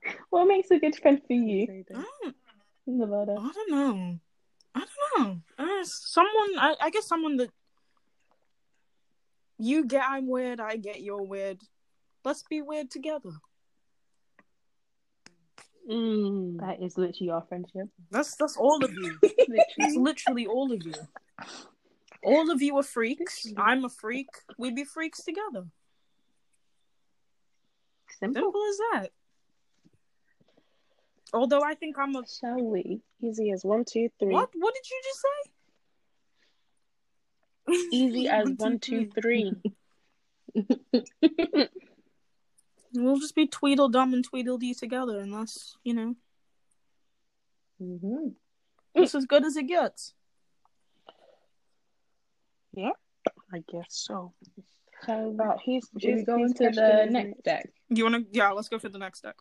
[0.31, 2.37] What makes a good friend for you, I don't,
[2.87, 3.37] Nevada?
[3.39, 4.19] I don't know.
[4.75, 5.41] I don't know.
[5.59, 7.51] Uh, someone, I, I guess someone that
[9.59, 11.61] you get I'm weird, I get you're weird.
[12.25, 13.31] Let's be weird together.
[15.91, 16.59] Mm.
[16.59, 17.89] That is literally our friendship.
[18.11, 19.19] That's that's all of you.
[19.23, 20.95] It's literally all of you.
[22.25, 23.47] All of you are freaks.
[23.57, 24.29] I'm a freak.
[24.59, 25.67] We be freaks together.
[28.19, 28.43] Simple.
[28.43, 29.11] Simple as that.
[31.33, 33.01] Although I think I'm a Shall we?
[33.23, 34.33] Easy as one, two, three.
[34.33, 34.51] what?
[34.55, 35.51] What did you just say?
[37.97, 39.53] Easy as one, two, three.
[42.95, 46.15] We'll just be Tweedledum and Tweedledee together, and that's you know
[47.79, 48.29] hmm
[48.95, 50.15] that's as good as it gets.
[52.73, 52.93] Yeah,
[53.53, 54.33] I guess so.
[55.05, 55.37] Shall we?
[55.37, 57.69] But he's Should we he's- go his into question the next deck?
[57.91, 58.21] You wanna?
[58.31, 59.37] Yeah, let's go for the next deck.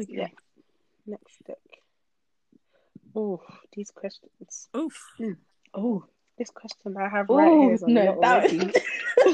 [0.00, 0.06] Okay.
[0.12, 0.28] Yeah.
[1.06, 1.56] Next deck.
[3.14, 3.42] Oh,
[3.74, 4.68] these questions.
[4.76, 4.98] Oof.
[5.72, 6.04] Oh,
[6.38, 8.52] this question I have right here Oh is a no, lot that was,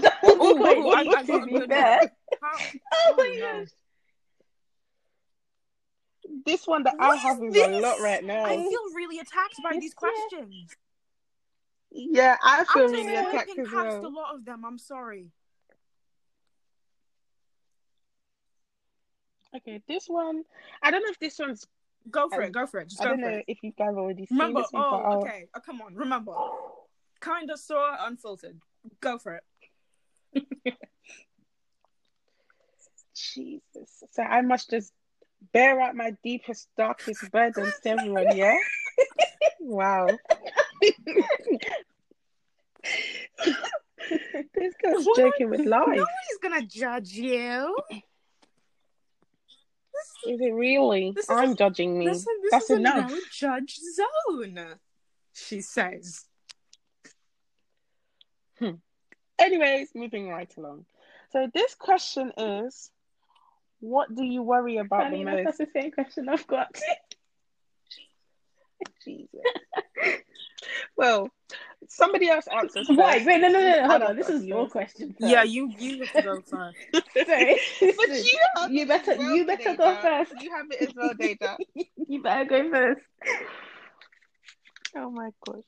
[0.03, 2.01] that was Ooh, quite ooh, I- deep, I got to a be fair.
[2.43, 2.59] How?
[2.93, 3.61] Oh my oh, no.
[3.61, 3.69] gosh.
[6.47, 8.45] This one that What I have is is a lot right now.
[8.45, 10.77] I feel really attacked by Yes, these questions.
[11.91, 14.65] yeah, I feel I'm really attacked swiping as past a lot of them.
[14.65, 15.31] I'm sorry.
[19.57, 20.43] Okay, this one.
[20.83, 21.67] I don't know if this one's.
[22.11, 22.53] Go for it.
[22.53, 22.89] Go for it.
[22.89, 23.45] Just I go don't for know it.
[23.49, 24.61] if you guys already seen Remember?
[24.63, 25.49] this one, Oh, I'll- okay.
[25.55, 25.95] Oh, come on.
[25.95, 26.33] Remember.
[27.23, 28.59] Kinda, sort, unfiltered.
[29.01, 29.41] Go for
[30.35, 30.45] it.
[33.15, 34.03] Jesus.
[34.13, 34.93] So I must just
[35.53, 38.57] bear out my deepest, darkest burdens to everyone, yeah?
[39.61, 40.07] wow.
[40.81, 40.95] this
[44.83, 45.17] girl's What?
[45.19, 45.87] joking with life.
[45.89, 47.77] Nobody's gonna judge you.
[50.27, 51.13] Is it really?
[51.15, 52.07] This I'm a- judging me.
[52.07, 53.11] This, this That's is a enough.
[53.11, 53.79] no judge
[54.29, 54.59] zone.
[55.35, 56.25] She says.
[58.59, 58.73] Hmm.
[59.39, 60.85] Anyways, moving right along.
[61.33, 62.91] So this question is
[63.81, 65.45] what do you worry about Funny the most?
[65.45, 66.69] that's the same question I've got.
[69.05, 69.29] Jesus.
[70.97, 71.29] well,
[71.91, 72.89] somebody else answers.
[72.89, 73.27] Wait, first.
[73.27, 74.17] wait, no, no, no, no, hold on.
[74.17, 75.15] This is your question.
[75.21, 75.31] First.
[75.31, 76.79] Yeah, you you have to go first.
[77.27, 77.61] Sorry.
[77.81, 80.33] But you, have you better- well, you better go first.
[80.41, 81.57] You have it as well, Data.
[82.09, 83.01] you better go first.
[84.97, 85.65] oh my gosh.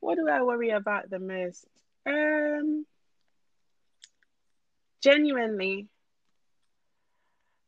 [0.00, 1.66] What do I worry about the most?
[2.06, 2.86] Um,
[5.02, 5.88] genuinely,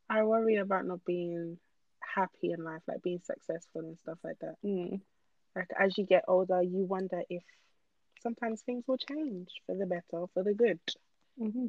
[0.08, 1.58] I worry about not being
[2.14, 4.54] happy in life, like being successful and stuff like that.
[4.64, 5.00] Mm.
[5.56, 7.42] Like as you get older, you wonder if
[8.22, 10.80] sometimes things will change for the better, for the good.
[11.38, 11.66] hmm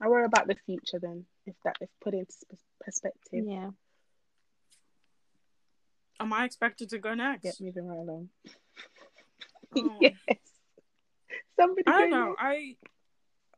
[0.00, 2.34] I worry about the future then, if that is put into
[2.80, 3.44] perspective.
[3.46, 3.70] Yeah.
[6.20, 7.42] Am I expected to go next?
[7.42, 8.28] Get moving right along.
[9.74, 9.98] Oh.
[10.00, 10.14] yes.
[11.58, 11.82] Somebody.
[11.86, 12.36] I don't go know.
[12.38, 12.76] I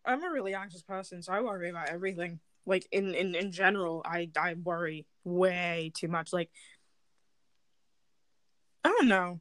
[0.04, 2.40] I'm a really anxious person, so I worry about everything.
[2.66, 6.32] Like in in in general, I I worry way too much.
[6.32, 6.50] Like
[8.84, 9.40] I don't know.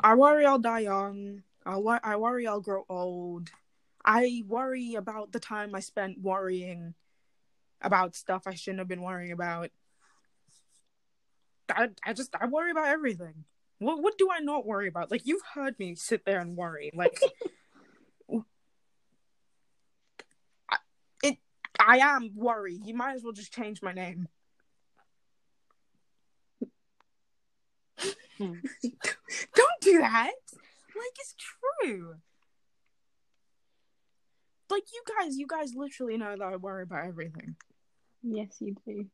[0.00, 1.42] I worry I'll die young.
[1.64, 3.50] I wor- I worry I'll grow old.
[4.04, 6.94] I worry about the time I spent worrying
[7.80, 9.70] about stuff I shouldn't have been worrying about.
[11.70, 13.44] I I just I worry about everything.
[13.78, 15.10] What what do I not worry about?
[15.10, 16.90] Like you've heard me sit there and worry.
[16.94, 17.18] Like
[20.70, 20.76] I,
[21.22, 21.38] it
[21.78, 22.86] I am worried.
[22.86, 24.28] You might as well just change my name.
[28.38, 28.54] Hmm.
[29.54, 30.32] Don't do that.
[30.96, 31.34] Like it's
[31.82, 32.14] true.
[34.70, 37.56] Like you guys, you guys literally know that I worry about everything.
[38.22, 39.06] Yes, you do.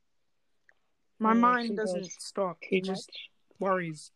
[1.18, 2.16] My Yeah, mind doesn't does.
[2.18, 2.59] stop.
[2.62, 3.11] It just
[3.59, 4.11] worries.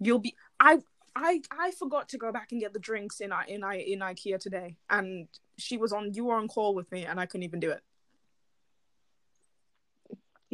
[0.00, 0.34] You'll be.
[0.60, 0.78] I.
[1.16, 1.40] I.
[1.50, 3.32] I forgot to go back and get the drinks in.
[3.32, 3.44] I.
[3.48, 3.64] In.
[3.64, 3.76] I.
[3.78, 6.12] In IKEA today, and she was on.
[6.12, 7.82] You were on call with me, and I couldn't even do it.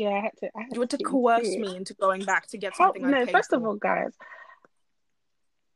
[0.00, 0.50] Yeah, I had to.
[0.56, 3.04] I had You had to get coerce me into going back to get How, something.
[3.04, 3.56] I no, first for.
[3.56, 4.14] of all, guys,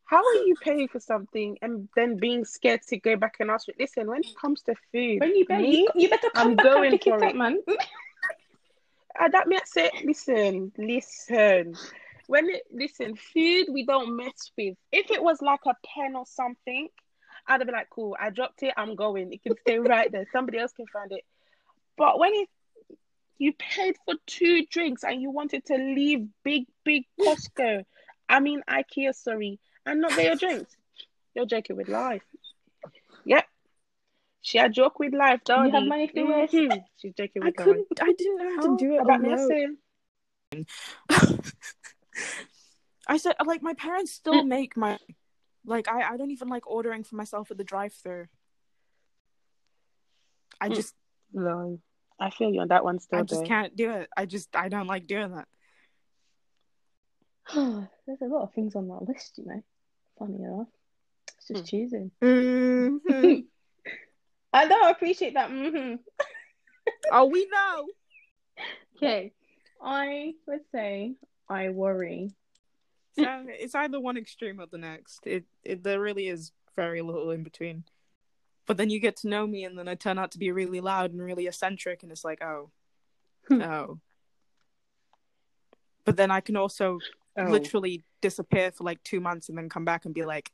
[0.07, 3.69] how are you paying for something and then being scared to go back and ask?
[3.79, 6.57] Listen, when it comes to food, When you better, me, you, you better come I'm
[6.57, 7.59] back going and pick for it up, man.
[9.21, 9.93] uh, that means it.
[10.07, 11.75] Listen, listen.
[12.27, 14.79] When it listen, food we don't mess with.
[14.91, 16.89] If it was like a pen or something,
[17.47, 18.17] I'd be like, cool.
[18.19, 18.73] I dropped it.
[18.75, 19.35] I'm going.
[19.35, 20.27] It can stay right there.
[20.33, 21.25] Somebody else can find it.
[21.99, 22.49] But when it
[23.39, 27.85] you paid for two drinks and you wanted to leave big, big Costco,
[28.29, 30.77] I mean IKEA, sorry, and not get your drinks,
[31.35, 32.23] you're joking with life.
[33.27, 33.47] Yep.
[34.43, 35.73] She a joke with life, darling.
[35.73, 36.53] have money for this?
[36.53, 36.85] Mhm.
[36.99, 37.67] She's joking I with life.
[37.67, 37.87] couldn't.
[38.03, 39.01] I didn't know how to Oh, do it.
[39.01, 39.37] about alone.
[39.37, 39.77] nursing.
[43.07, 44.99] I said, like, my parents still make my.
[45.67, 46.03] Like, I.
[46.03, 48.27] I don't even like ordering for myself at the drive-through.
[50.61, 50.75] I Mm.
[50.75, 50.95] just.
[51.33, 51.81] No,
[52.19, 53.19] I feel you on that one still.
[53.21, 53.49] I just though.
[53.49, 54.09] can't do it.
[54.17, 54.55] I just.
[54.55, 55.49] I don't like doing that.
[58.07, 59.63] There's a lot of things on that list, you know.
[60.19, 60.69] Funny enough.
[61.39, 61.65] It's just Hmm.
[61.77, 62.11] choosing.
[62.23, 63.41] Mm-hmm.
[64.53, 65.51] I know, I appreciate that.
[65.51, 65.97] Mm-hmm.
[67.13, 67.87] oh, we know.
[68.97, 69.33] Okay.
[69.83, 71.15] I would say
[71.49, 72.31] I worry.
[73.19, 75.27] So it's either one extreme or the next.
[75.27, 77.85] It, it there really is very little in between.
[78.67, 80.81] But then you get to know me, and then I turn out to be really
[80.81, 82.71] loud and really eccentric, and it's like, oh,
[83.49, 83.61] Hmm.
[83.63, 84.01] oh.
[86.05, 86.99] But then I can also
[87.37, 87.51] Oh.
[87.51, 90.53] literally disappear for like two months and then come back and be like,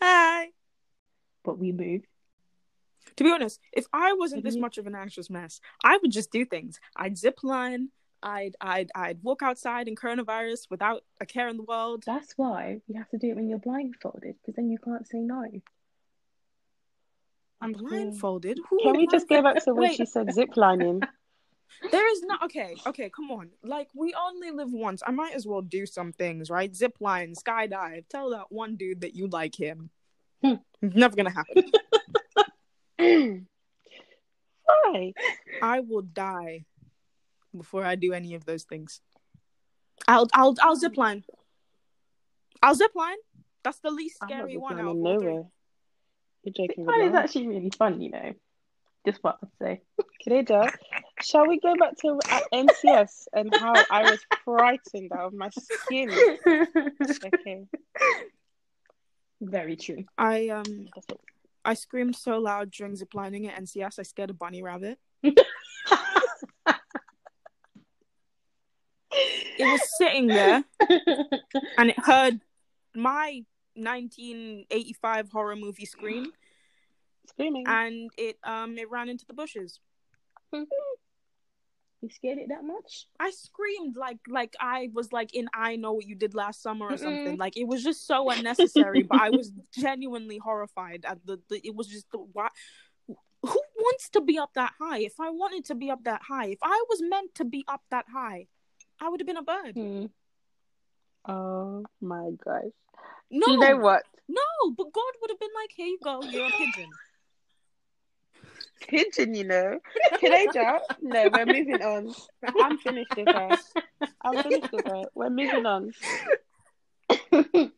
[0.00, 0.52] hi.
[1.42, 2.02] But we move.
[3.16, 4.60] To be honest, if I wasn't this Mhm.
[4.60, 6.78] much of an anxious mess, I would just do things.
[6.96, 7.90] I'd zip line.
[8.22, 12.02] I'd I'd I'd walk outside in coronavirus without a care in the world.
[12.04, 15.18] That's why you have to do it when you're blindfolded, because then you can't say
[15.18, 15.44] no.
[17.60, 18.58] I'm blindfolded.
[18.68, 21.02] Who Can we just go back to when she said zip lining?
[21.92, 22.74] There is not okay.
[22.86, 23.50] Okay, come on.
[23.62, 25.02] Like we only live once.
[25.06, 26.74] I might as well do some things, right?
[26.74, 28.08] Zip line, skydive.
[28.08, 29.90] Tell that one dude that you like him.
[30.42, 30.54] Hmm.
[30.82, 31.70] Never gonna happen.
[34.64, 35.12] Why?
[35.62, 36.64] I will die
[37.56, 39.00] before I do any of those things.
[40.06, 41.24] I'll I'll I'll zip line.
[42.62, 43.18] I'll zip line.
[43.62, 45.26] That's the least scary one going out of in three.
[45.26, 45.44] nowhere.
[46.48, 48.32] You're joking Mine is actually really fun, you know.
[49.06, 49.82] Just what I'd say.
[50.26, 50.70] Kireja,
[51.22, 55.50] shall we go back to uh, NCS and how I was frightened out of my
[55.50, 56.10] skin?
[57.24, 57.64] Okay.
[59.40, 60.04] Very true.
[60.16, 60.88] I um.
[61.64, 64.98] I screamed so loud during ziplining at NCS I scared a bunny rabbit.
[69.58, 70.62] It was sitting there
[71.78, 72.40] and it heard
[72.94, 73.44] my
[73.78, 76.32] 1985 horror movie scream
[77.26, 77.64] Screaming.
[77.66, 79.80] and it um it ran into the bushes.
[80.52, 80.66] you
[82.10, 83.06] scared it that much?
[83.18, 86.86] I screamed like like I was like in I know what you did last summer
[86.86, 87.36] or something.
[87.36, 87.38] Mm-mm.
[87.38, 91.74] Like it was just so unnecessary, but I was genuinely horrified at the, the it
[91.74, 92.48] was just the why
[93.42, 94.98] who wants to be up that high?
[94.98, 97.82] If I wanted to be up that high, if I was meant to be up
[97.90, 98.46] that high,
[99.00, 99.74] I would have been a bird.
[99.74, 100.06] Hmm.
[101.30, 102.72] Oh my gosh.
[103.30, 104.02] No, Do you know what?
[104.28, 106.90] no, but God would have been like, "Here you go, you're a pigeon."
[108.80, 109.78] Pigeon, you know.
[110.14, 112.14] Kireja, no, we're moving on.
[112.60, 113.56] I'm finished with her.
[114.22, 115.02] I'm finished with her.
[115.14, 115.92] We're moving on.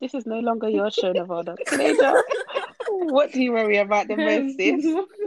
[0.00, 1.56] This is no longer your show, Nevada.
[1.66, 2.22] Kireja,
[2.88, 4.84] what do you worry about the most, sis?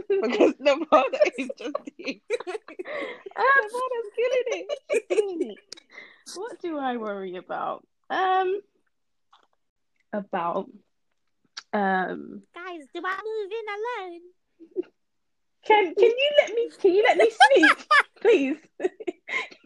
[0.08, 1.76] Because Nevada is just
[3.36, 4.78] Nevada's killing it.
[4.90, 5.58] She's killing it.
[6.36, 7.86] what do I worry about?
[8.08, 8.60] Um,
[10.12, 10.68] about
[11.72, 12.42] um.
[12.54, 14.20] Guys, do I move in alone?
[15.64, 16.70] Can can you let me?
[16.80, 17.86] Can you let me speak,
[18.20, 18.56] please?
[18.80, 18.90] Can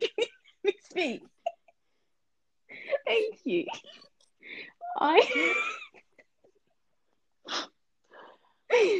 [0.00, 0.28] you let
[0.64, 1.22] me speak.
[3.06, 3.64] Thank you.
[4.98, 5.52] I.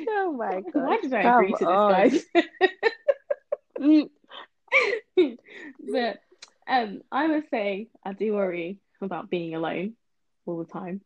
[0.08, 0.74] Oh my god.
[0.74, 2.10] Why did I Come agree to on.
[2.10, 2.46] this, guys?
[5.92, 6.18] But
[6.68, 9.94] um, I would say I do worry about being alone
[10.46, 11.00] all the time.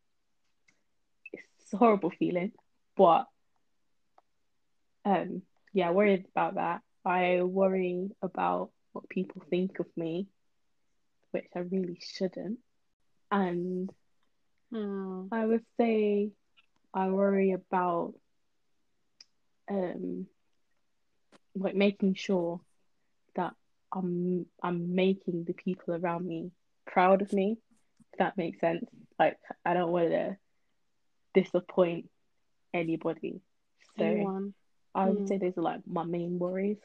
[1.70, 2.50] It's a horrible feeling,
[2.96, 3.26] but
[5.04, 6.80] um, yeah, worried about that.
[7.04, 10.26] I worry about what people think of me,
[11.30, 12.58] which I really shouldn't.
[13.30, 13.88] And
[14.72, 15.26] hmm.
[15.30, 16.32] I would say
[16.92, 18.14] I worry about
[19.70, 20.26] um
[21.54, 22.60] like making sure
[23.36, 23.54] that
[23.92, 26.50] I'm I'm making the people around me
[26.84, 27.58] proud of me,
[28.12, 28.86] if that makes sense.
[29.20, 30.36] Like I don't want to
[31.34, 32.08] disappoint
[32.74, 33.40] anybody.
[33.98, 34.54] So Anyone.
[34.94, 35.26] I would Hmm.
[35.26, 36.78] say those are like my main worries.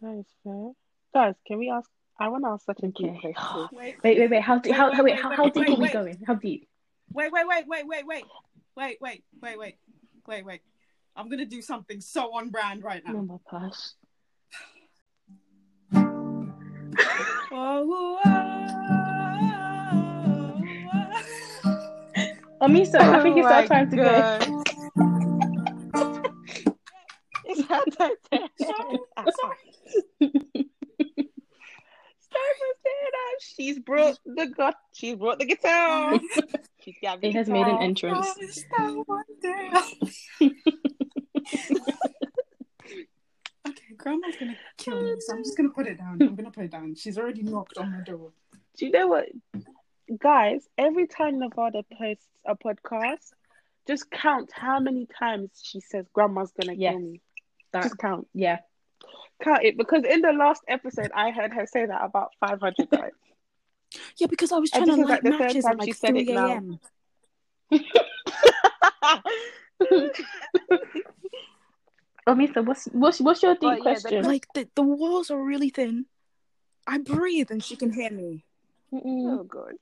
[0.00, 0.72] That is fair.
[1.14, 1.90] Guys, can we ask?
[2.18, 3.68] I want to ask such a deep question.
[3.72, 4.42] Wait, Wait, wait, wait.
[4.42, 4.74] How deep?
[4.74, 5.92] How, wait, how, wait, wait, how, wait, how deep wait, are we wait.
[5.92, 6.18] going?
[6.26, 6.68] How deep?
[7.12, 8.24] wait, wait, wait, wait, wait, wait,
[8.76, 9.78] wait, wait, wait, wait,
[10.26, 10.60] wait, wait.
[11.16, 13.22] I'm gonna do something so on brand right Oh now.
[13.22, 13.80] my gosh.
[17.52, 18.59] Oh, oh,
[22.60, 24.04] oh, Amisa, I think it's Oh our my time to go.
[24.04, 24.46] God.
[27.52, 28.48] It's our time to oh.
[28.58, 29.04] go.
[29.40, 29.56] Sorry,
[32.30, 33.38] Start from stand up.
[33.40, 34.76] She's brought the got.
[34.92, 36.20] She's brought the guitar.
[36.84, 38.32] She's got the It has made an entrance.
[38.34, 39.70] Promise that one day.
[43.68, 46.22] okay, grandma's gonna kill me, so I'm just gonna put it down.
[46.22, 46.94] I'm gonna put it down.
[46.94, 48.30] She's already knocked on my door.
[48.76, 49.26] Do you know what,
[50.18, 50.66] guys?
[50.78, 53.32] Every time Nevada posts a podcast,
[53.86, 56.92] just count how many times she says "Grandma's gonna Yes.
[56.92, 57.20] kill me."
[57.72, 58.58] That, Just count, yeah.
[59.42, 62.90] count it because in the last episode, I heard her say that about five hundred
[62.90, 63.14] times.
[64.16, 65.78] Yeah, because I was And trying to this light like the third matches time at
[65.78, 66.46] like she said it 3 now.
[66.52, 66.80] a.m.
[72.28, 74.24] Amisa, oh, what's what's what's your deep Well, yeah, the question?
[74.24, 76.06] Like the, the walls are really thin.
[76.86, 78.44] I breathe and she can hear me.
[78.92, 79.40] Mm-mm.
[79.40, 79.74] Oh god.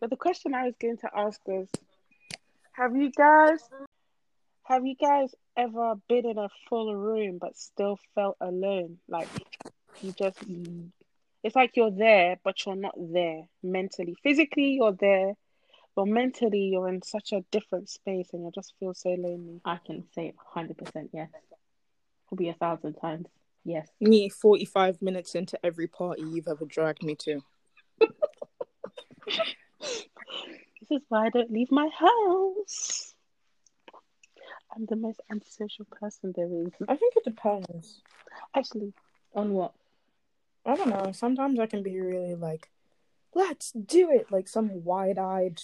[0.00, 1.68] But the question I was going to ask was
[2.72, 3.60] have you guys
[4.64, 8.98] have you guys ever been in a full room but still felt alone?
[9.08, 9.28] Like
[10.02, 10.38] you just
[11.42, 14.16] it's like you're there but you're not there mentally.
[14.22, 15.34] Physically you're there,
[15.94, 19.60] but mentally you're in such a different space and you just feel so lonely.
[19.64, 21.30] I can say hundred percent yes.
[22.28, 23.26] Probably a thousand times.
[23.66, 23.88] Yes.
[23.98, 27.40] Me, 45 minutes into every party you've ever dragged me to.
[30.80, 33.14] This is why I don't leave my house.
[34.74, 36.72] I'm the most antisocial person there is.
[36.88, 38.02] I think it depends.
[38.54, 38.92] Actually,
[39.34, 39.72] On what?
[40.66, 41.12] I don't know.
[41.12, 42.70] Sometimes I can be really like,
[43.34, 44.30] let's do it.
[44.30, 45.60] Like some wide eyed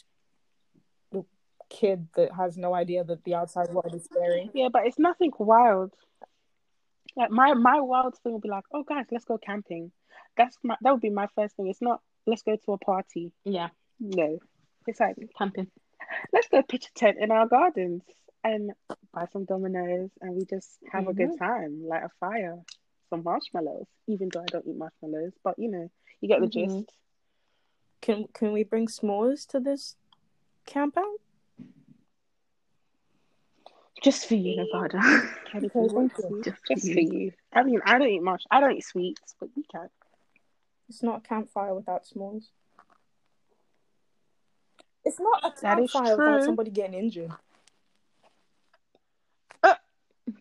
[1.70, 4.50] kid that has no idea that the outside world is scary.
[4.52, 5.92] Yeah, but it's nothing wild.
[7.16, 9.90] Like my my wild thing would be like, oh guys, let's go camping.
[10.36, 11.68] That's my that would be my first thing.
[11.68, 13.32] It's not let's go to a party.
[13.44, 13.68] Yeah.
[14.00, 14.38] No.
[14.86, 15.68] It's like Camping.
[16.32, 18.02] let's go pitch a tent in our gardens
[18.42, 18.72] and
[19.12, 22.58] buy some dominoes and we just have a good time, light a fire,
[23.10, 23.86] some marshmallows.
[24.08, 25.90] Even though I don't eat marshmallows, but you know,
[26.20, 26.52] you get the Mhm.
[26.52, 26.92] gist.
[28.00, 29.96] Can can we bring s'mores to this
[30.64, 31.20] camp out?
[34.02, 34.98] Just for you, Nevada.
[35.50, 36.42] Can you thank want you.
[36.42, 36.50] to?
[36.50, 36.94] Just for you.
[36.94, 37.32] for you.
[37.52, 38.44] I mean, I don't eat much.
[38.50, 39.90] I don't eat sweets, but you can.
[40.88, 42.44] It's not a campfire without s'mores.
[45.04, 46.44] It's not a That is campfire without true.
[46.46, 47.30] somebody getting injured.
[49.62, 49.74] Uh,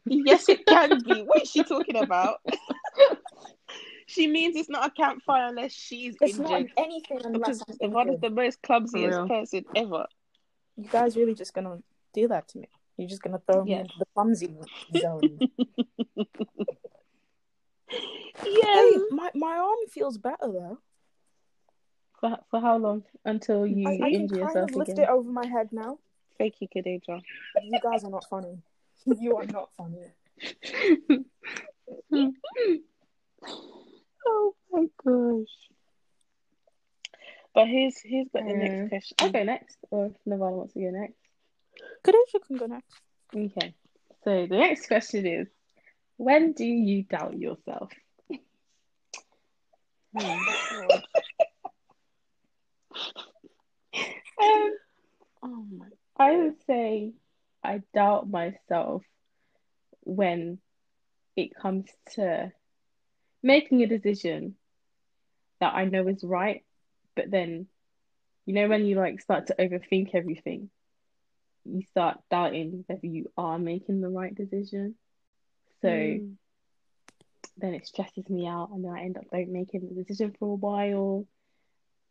[0.05, 1.21] yes, it can be.
[1.23, 2.37] What is she talking about?
[4.05, 6.49] she means it's not a campfire unless she's It's injured.
[6.49, 8.21] not anything unless because I'm Ivana's injured.
[8.21, 10.05] the most For clumsiest person ever.
[10.77, 11.79] You guys really just gonna
[12.13, 12.69] do that to me?
[12.97, 13.79] You're just gonna throw me Yeah.
[13.81, 14.53] into the clumsy
[14.97, 15.39] zone?
[18.45, 18.63] Yeah.
[18.73, 20.77] hey, my my arm feels better though.
[22.19, 23.03] For, for how long?
[23.23, 25.99] Until you I, I can injure kind yourself of lift it over my head now.
[26.37, 27.21] Thank you, Kadeja.
[27.61, 28.57] You guys are not funny.
[29.05, 30.05] You are not funny.
[34.27, 35.47] Oh my gosh.
[37.55, 39.15] But here's here's got the next question.
[39.19, 41.17] I'll go next, or if Nevada wants to go next.
[42.05, 42.93] Kadesha can go next.
[43.35, 43.73] Okay.
[44.23, 45.47] So the next question is
[46.17, 47.91] when do you doubt yourself?
[50.17, 50.25] Hmm,
[50.87, 51.03] God.
[54.41, 54.77] Um,
[55.43, 55.87] Oh my
[56.17, 57.13] I would say
[57.63, 59.03] I doubt myself
[60.03, 60.59] when
[61.35, 62.51] it comes to
[63.43, 64.55] making a decision
[65.59, 66.63] that I know is right,
[67.15, 67.67] but then,
[68.45, 70.69] you know, when you like start to overthink everything,
[71.65, 74.95] you start doubting whether you are making the right decision.
[75.81, 76.33] So Hmm.
[77.57, 80.53] then it stresses me out, and then I end up don't making the decision for
[80.53, 81.25] a while.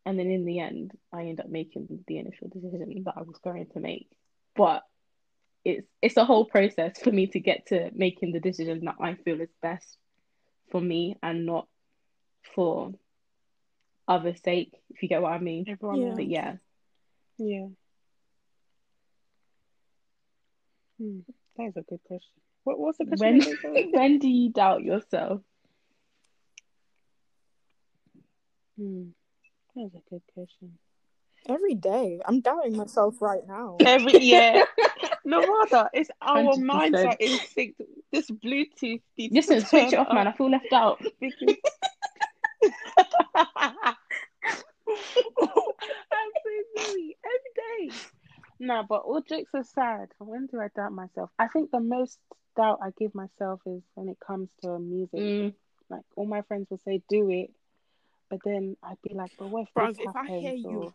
[0.09, 3.37] And then in the end, I end up making the initial decision that I was
[3.43, 4.09] going to make.
[4.55, 4.81] But
[5.63, 9.13] it's it's a whole process for me to get to making the decision that I
[9.13, 9.99] feel is best
[10.71, 11.67] for me and not
[12.55, 12.91] for
[14.07, 15.65] others' sake, if you get what I mean.
[15.69, 16.13] Everyone Yeah.
[16.15, 16.55] But yeah,
[17.37, 17.67] Yeah.
[20.97, 21.19] Hmm.
[21.55, 22.33] That is a good question.
[22.63, 23.41] What what's the question?
[23.63, 25.41] when when do you doubt yourself?
[28.75, 29.09] Hmm.
[29.79, 30.77] That is a good question.
[31.47, 33.77] Every day, I'm doubting myself right now.
[33.79, 34.65] Every yeah.
[35.25, 35.87] No matter.
[35.93, 36.63] It's our 100%.
[36.63, 37.75] minds are in sync.
[38.11, 40.27] This Bluetooth needs Listen, switch it off, man.
[40.27, 40.99] I feel left out.
[41.21, 41.55] because
[46.11, 47.93] I'm so silly every day.
[48.59, 51.29] No, but all jokes aside, when do I doubt myself?
[51.39, 52.17] I think the most
[52.57, 55.19] doubt I give myself is when it comes to music.
[55.19, 55.53] Mm,
[55.89, 57.51] Like all my friends will say, "Do it,"
[58.29, 60.93] but then I'd be like, "But what if Bruv, this if I hear you-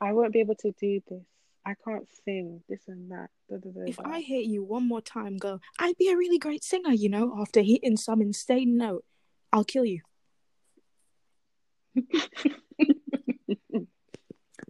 [0.00, 1.24] I won't be able to do this.
[1.66, 3.30] I can't sing this and that.
[3.50, 3.98] Da, da, da, If.
[4.00, 7.36] I hear you one more time go, I'd be a really great singer, you know,
[7.40, 9.04] after hitting some insane note,
[9.52, 10.00] I'll kill you.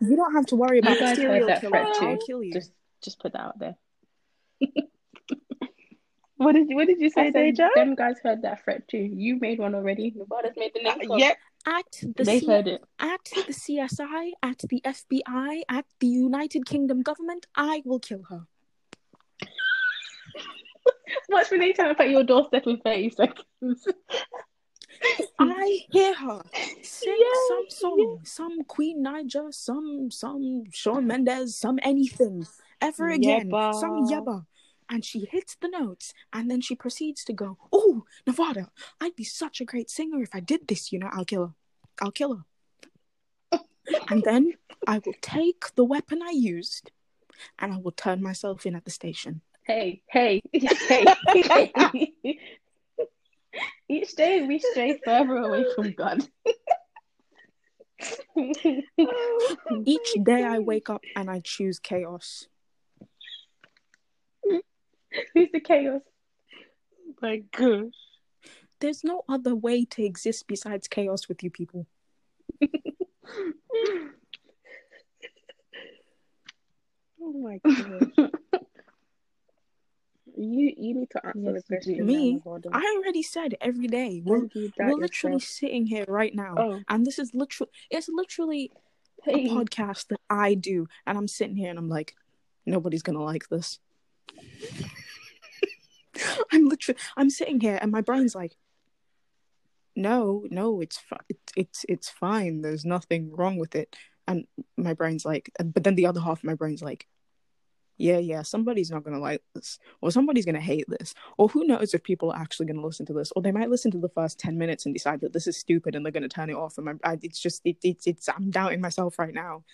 [0.01, 1.77] You don't have to worry about serial that killer.
[1.79, 2.53] I'll kill you.
[2.53, 2.71] just
[3.03, 3.77] just put that out there.
[6.39, 7.69] What did you What did you say, I said, Deja?
[7.75, 8.99] them guys heard that threat too.
[8.99, 10.13] You made one already.
[10.17, 11.19] Nevada's made the Uh, next one.
[11.19, 11.37] yep.
[11.67, 11.85] At
[12.17, 12.83] the They've C- heard it.
[13.01, 18.47] at the CSI, at the FBI, at the United Kingdom government, I will kill her.
[21.29, 23.45] Watch when they turn up at your doorstep in 30 seconds.
[25.39, 26.43] I hear her
[26.83, 32.47] sing Yeah, some song, some Queen Naija, some some Shawn Mendes, some anything
[32.81, 34.45] ever again, some Yebba.
[34.91, 38.71] And she hits the notes, and then she proceeds to go, "Oh, Nevada,
[39.01, 40.93] I'd be such a great singer if I did this.
[40.93, 41.55] You know, I'll kill her.
[42.01, 43.61] I'll kill her."
[44.11, 44.55] and then
[44.87, 46.91] I will take the weapon I used,
[47.59, 49.43] and I will turn myself in at the station.
[49.65, 52.39] Hey, hey, hey, hey.
[53.89, 56.27] Each day we stray further away from God.
[59.85, 62.47] Each day I wake up and I choose chaos.
[65.35, 66.03] Who's the chaos?
[67.23, 67.93] My gosh.
[68.81, 71.87] There's no other way to exist besides chaos with you people.
[77.21, 78.31] Oh my gosh.
[80.37, 82.07] you you need to answer Yes, the question.
[82.07, 82.41] Me?
[82.73, 84.23] I already said every day.
[84.25, 85.51] We're, do you doubt we're literally yourself?
[85.51, 88.71] sitting here right now, Oh, and this is literally it's literally
[89.27, 92.15] a podcast that I do, and I'm sitting here and I'm like,
[92.67, 93.79] nobody's gonna like this.
[96.53, 98.57] I'm literally I'm sitting here and my brain's like,
[99.97, 102.63] no, no, it's fi- it, it's it's fine.
[102.63, 103.97] There's nothing wrong with it.
[104.29, 104.47] and
[104.77, 107.07] my brain's like, but then the other half of my brain's like,
[107.97, 111.95] yeah, yeah, somebody's not gonna like this, or somebody's gonna hate this, or who knows
[111.95, 114.39] if people are actually gonna listen to this, or they might listen to the first
[114.39, 116.79] ten minutes and decide that this is stupid and they're gonna turn it off.
[116.79, 119.65] And my, I, it's just, it, it's, it's, I'm doubting myself right now.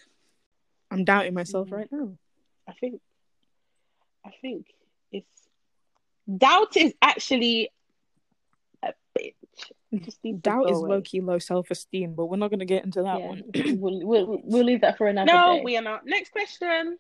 [0.91, 1.73] I'm doubting myself Mhm.
[1.73, 2.17] right now.
[2.69, 3.01] I think,
[4.25, 4.69] I think
[5.13, 5.44] it's
[6.39, 7.71] doubt is actually
[8.83, 9.35] a bitch.
[10.05, 13.03] Just needs Doubt is low key low self esteem, but we're not gonna get into
[13.03, 13.27] that Yeah.
[13.27, 13.43] one.
[13.81, 15.63] we'll, we'll we'll leave that for another No, day.
[15.65, 16.05] we are not.
[16.07, 16.99] Next question.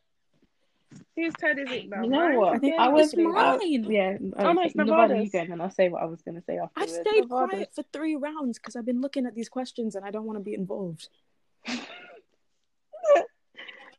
[1.16, 2.02] Whose turn is it now?
[2.04, 2.36] You know Mine?
[2.36, 2.54] what?
[2.54, 3.36] I think I was mine.
[3.36, 4.16] I- yeah.
[4.36, 5.30] Oh, no, it's Nevada, you Nevada's.
[5.32, 7.50] go, and then I'll say what I was going to say I've stayed Nevada's.
[7.50, 10.38] quiet for three rounds because I've been looking at these questions and I don't want
[10.38, 11.08] to be involved.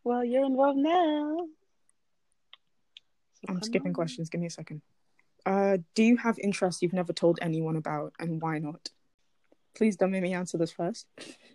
[0.04, 1.38] Well, you're involved now.
[3.34, 3.94] So I'm skipping on.
[3.96, 4.30] questions.
[4.30, 4.82] Give me a second.
[5.46, 8.90] Uh, do you have interests you've never told anyone about, and why not?
[9.76, 11.06] Please don't make me answer this first.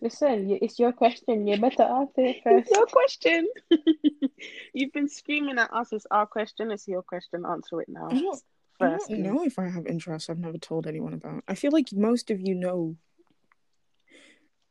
[0.02, 1.46] Listen, it's your question.
[1.46, 2.68] You better answer it first.
[2.68, 3.48] It's your question.
[4.74, 5.92] You've been screaming at us.
[5.92, 6.70] It's our question.
[6.70, 7.44] It's your question.
[7.46, 8.08] Answer it now.
[8.10, 8.42] I don't,
[8.80, 11.44] I don't know if I have interests I've never told anyone about.
[11.48, 12.96] I feel like most of you know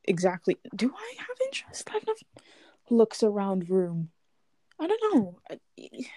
[0.03, 0.57] exactly.
[0.75, 2.19] Do I have interests I've never
[2.89, 4.09] looks around room?
[4.79, 5.39] I don't know.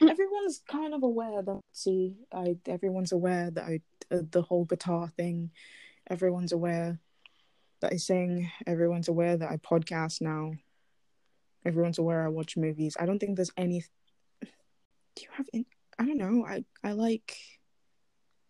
[0.08, 5.08] Everyone's kind of aware that see, I everyone's aware that I uh, the whole guitar
[5.08, 5.50] thing.
[6.08, 6.98] Everyone's aware
[7.80, 8.50] that I sing.
[8.66, 10.52] Everyone's aware that I podcast now.
[11.64, 12.96] Everyone's aware I watch movies.
[12.98, 13.84] I don't think there's any.
[14.40, 15.46] Do you have?
[15.52, 15.66] In-
[15.98, 16.46] I don't know.
[16.46, 17.36] I I like.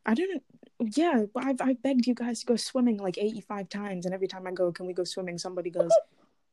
[0.04, 0.42] I don't.
[0.78, 4.14] Yeah, but I've I've begged you guys to go swimming like eighty five times, and
[4.14, 5.38] every time I go, can we go swimming?
[5.38, 5.92] Somebody goes,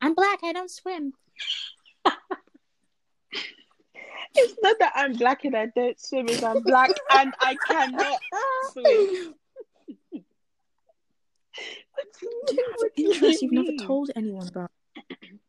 [0.02, 0.40] "I'm black.
[0.44, 1.14] I don't swim."
[4.36, 6.28] It's not that I'm black and I don't swim.
[6.30, 8.20] It's I'm black and I cannot
[8.72, 9.34] swim.
[12.48, 14.72] Do you have interests you've never told anyone about?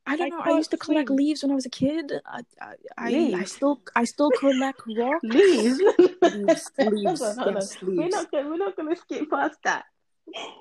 [0.07, 0.41] I don't I know.
[0.45, 1.18] I used to collect swim.
[1.18, 2.12] leaves when I was a kid.
[2.26, 5.22] I I, I, I still I still collect rocks.
[5.22, 5.81] Leaves.
[6.22, 7.97] Leaves, leaves, Hold on, hold yes, on.
[7.97, 8.14] We're leaves.
[8.14, 9.85] not gonna, we're not gonna skip past that.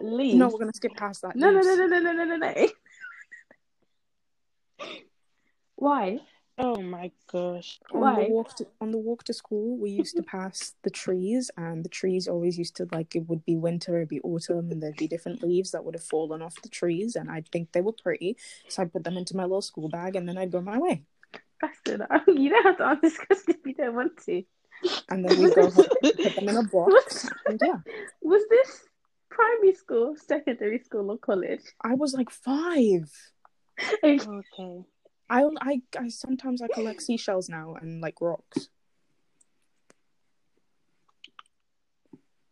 [0.02, 0.36] Leaves.
[0.36, 1.36] No, we're gonna skip past that.
[1.36, 1.68] no, no, leaves.
[1.68, 2.68] no, no, no, no, no, no, no.
[5.76, 6.20] Why?
[6.62, 7.80] Oh my gosh.
[7.94, 11.50] on the walk to on the walk to school we used to pass the trees
[11.56, 14.84] and the trees always used to like it would be winter it'd be autumn and
[14.84, 17.82] there'd be different leaves that would have fallen off the trees and i'd think they
[17.82, 18.36] were pretty
[18.68, 21.04] so i'd put them into my little school bag and then i'd go my way
[21.62, 22.02] Bastard.
[22.28, 24.44] You don't have to answer this question if you don't want to.
[25.10, 27.78] and then we'd go home, put them in a box and yeah
[28.22, 28.82] Was this
[29.30, 31.62] primary school, secondary school, or college?
[31.84, 33.10] i was like five
[34.04, 34.84] Okay.
[35.30, 38.70] I i, I sometimes i collect seashells now and like rocks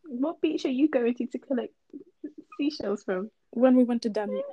[0.09, 1.73] What beach are you going to to collect
[2.57, 3.29] seashells from?
[3.51, 4.43] when we went to denmark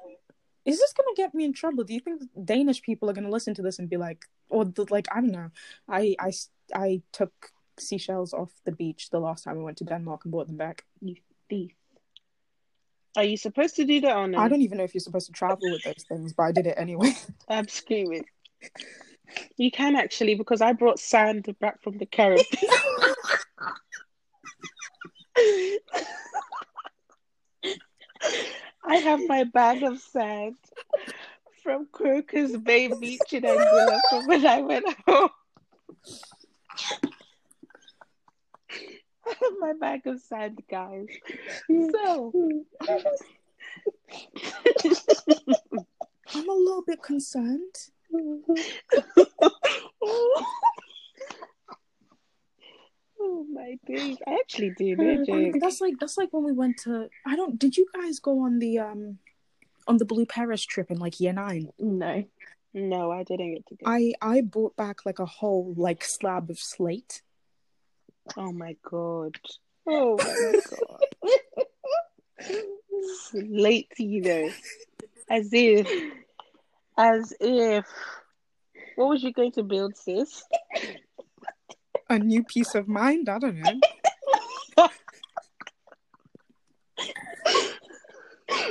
[0.65, 3.55] is this gonna get me in trouble do you think danish people are gonna listen
[3.55, 5.51] to this and be like or the, like i don't know
[5.89, 6.33] i i
[6.75, 10.47] i took seashells off the beach the last time we went to denmark and brought
[10.47, 11.17] them back You
[11.49, 11.73] thief.
[13.17, 14.39] Are you supposed to do that or no?
[14.39, 16.67] i don't even know if you're supposed to travel with those things but i did
[16.67, 17.13] it anyway
[17.49, 18.25] I'm screaming.
[19.57, 22.47] You can actually because I brought sand back from the Caribbean.
[28.87, 30.57] I have my bag of sand
[31.63, 35.31] from Crocus Bay Beach in Anguilla from when I went home.
[39.27, 41.07] I have my bag of sand, guys.
[41.69, 42.33] So
[46.35, 47.75] i'm a little bit concerned
[53.21, 54.17] oh my days!
[54.27, 55.61] I actually do no I mean, joke.
[55.61, 58.59] that's like that's like when we went to i don't did you guys go on
[58.59, 59.19] the um
[59.89, 62.25] on the blue paris trip in like year nine No.
[62.77, 63.85] No, I didn't get to go.
[63.87, 67.23] i i brought back like a whole like slab of slate
[68.37, 69.37] Oh my god.
[69.87, 72.51] Oh, oh my god.
[73.35, 74.51] Late, you know.
[75.31, 75.89] As if.
[76.97, 77.87] As if.
[78.97, 80.45] What was you going to build, sis?
[82.11, 83.81] a new peace of mind i don't know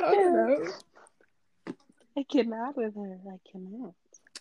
[0.03, 0.71] I don't know.
[2.17, 3.19] I cannot with her.
[3.27, 3.93] I cannot.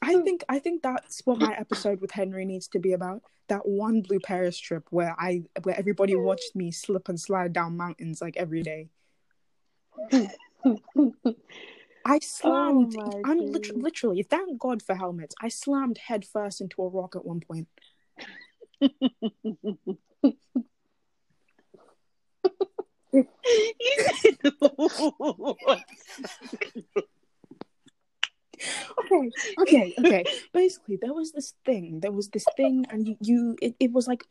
[0.02, 3.22] I think I think that's what my episode with Henry needs to be about.
[3.48, 7.76] That one Blue Paris trip where I where everybody watched me slip and slide down
[7.76, 8.88] mountains like every day.
[12.04, 12.96] I slammed.
[12.96, 15.36] my I'm lit- literally thank God for helmets.
[15.40, 17.68] I slammed head first into a rock at one point.
[28.98, 29.30] Okay,
[29.72, 30.24] okay, okay.
[30.52, 32.00] Basically, there was this thing.
[32.00, 34.24] There was this thing, and you, you it, it was like,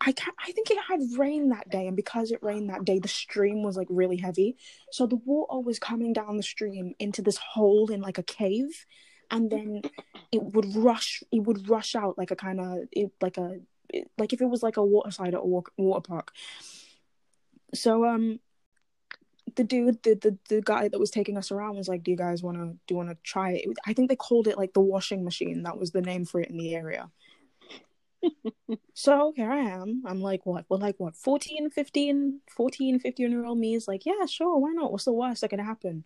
[0.00, 2.98] I can't, I think it had rained that day, and because it rained that day,
[2.98, 4.56] the stream was like really heavy.
[4.92, 8.86] So the water was coming down the stream into this hole in like a cave,
[9.30, 9.82] and then
[10.32, 11.22] it would rush.
[11.32, 12.78] It would rush out like a kind of
[13.20, 13.60] like a
[13.90, 16.32] it, like if it was like a water slide at a wa- water park.
[17.74, 18.40] So um
[19.58, 22.16] the dude, the, the the guy that was taking us around was like, "Do you
[22.16, 24.72] guys want to do you want to try it?" I think they called it like
[24.72, 25.64] the washing machine.
[25.64, 27.10] That was the name for it in the area.
[28.94, 30.04] so here I am.
[30.06, 30.64] I'm like, what?
[30.68, 31.16] Well, like what?
[31.16, 34.92] 14, 15, 14, 15 year old me is like, yeah, sure, why not?
[34.92, 36.04] What's the worst that could happen?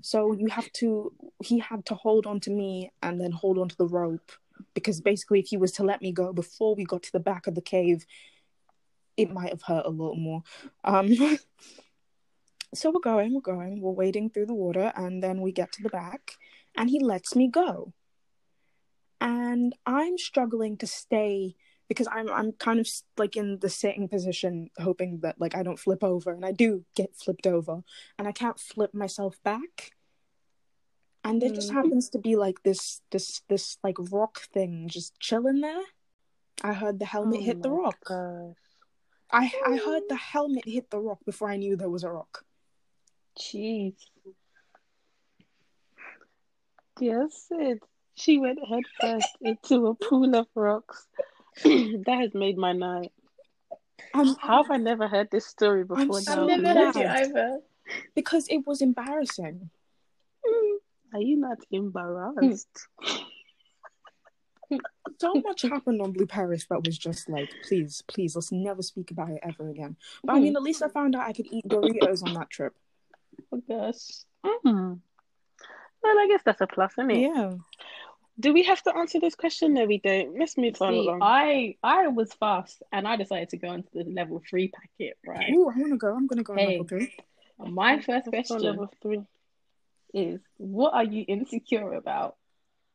[0.00, 1.12] So you have to.
[1.42, 4.30] He had to hold on to me and then hold on to the rope
[4.74, 7.48] because basically, if he was to let me go before we got to the back
[7.48, 8.06] of the cave,
[9.16, 10.44] it might have hurt a little more.
[10.84, 11.10] Um.
[12.74, 15.82] so we're going, we're going, we're wading through the water, and then we get to
[15.82, 16.32] the back,
[16.76, 17.92] and he lets me go.
[19.20, 21.56] And I'm struggling to stay
[21.88, 25.78] because I'm I'm kind of like in the sitting position, hoping that like I don't
[25.78, 27.82] flip over, and I do get flipped over,
[28.18, 29.92] and I can't flip myself back.
[31.24, 31.74] And there just Mm.
[31.74, 35.82] happens to be like this this this like rock thing just chilling there.
[36.62, 37.98] I heard the helmet Oh hit the rock.
[38.04, 38.56] gosh.
[39.32, 42.44] I I heard the helmet hit the rock before I knew there was a rock.
[43.40, 43.94] Jeez.
[47.00, 47.82] Yes, it.
[48.14, 51.06] She went headfirst into a pool of rocks.
[51.64, 53.12] that has made my night.
[54.14, 56.22] Um, How have I never heard this story before I'm now?
[56.22, 57.58] so I've never heard you either.
[58.14, 59.70] because it was embarrassing.
[61.14, 62.86] Are you not embarrassed?
[65.18, 69.10] So much happened on Blue Paris that was just like, please, please, let's never speak
[69.10, 69.96] about it ever again.
[70.22, 72.74] But I mean, at least I found out I could eat Doritos on that trip.
[73.52, 74.24] Oh gosh.
[74.44, 75.00] Mhm.
[76.02, 77.20] Well, I guess that's a plus, isn't it?
[77.34, 77.54] Yeah.
[78.40, 79.74] Do we have to answer this question?
[79.74, 80.38] No, we don't.
[80.38, 81.18] Let's move on along.
[81.22, 85.50] I I was fast and I decided to go into the level three packet, right?
[85.52, 86.14] Ooh, I want to go.
[86.14, 86.66] I'm going to go on Hey.
[86.78, 87.12] level three.
[87.58, 89.22] My first Let's question level three.
[90.14, 92.36] is what are you insecure about?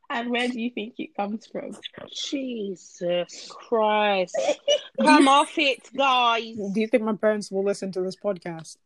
[0.10, 1.76] And where do you think it comes from?
[2.14, 4.38] Jesus Christ.
[5.02, 6.56] Come off it, guys.
[6.56, 8.78] Do you think my parents will listen to this podcast?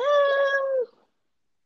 [0.00, 0.86] Um,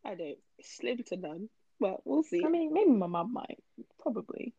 [0.05, 0.39] I don't.
[0.63, 1.49] Slim to none.
[1.81, 2.43] Well, we'll see.
[2.45, 3.59] I mean, maybe my mum might.
[4.01, 4.55] Probably.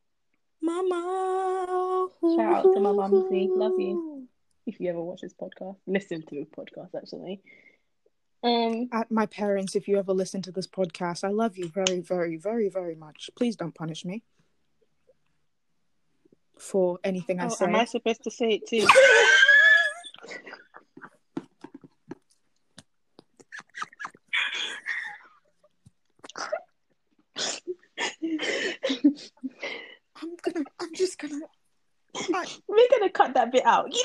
[0.62, 2.08] Mama.
[2.38, 3.50] Shout out to my mumsy.
[3.52, 4.28] Love you.
[4.66, 5.76] If you ever watch this podcast.
[5.86, 7.42] Listen to the podcast actually.
[8.44, 12.00] Um At my parents, if you ever listen to this podcast, I love you very,
[12.00, 13.30] very, very, very much.
[13.36, 14.24] Please don't punish me
[16.58, 17.66] for anything I Oh, say.
[17.66, 18.88] am I supposed to say it too?
[30.22, 30.66] I'm gonna.
[30.80, 31.40] I'm just gonna.
[32.16, 32.23] I,
[32.68, 33.92] we're gonna cut that bit out.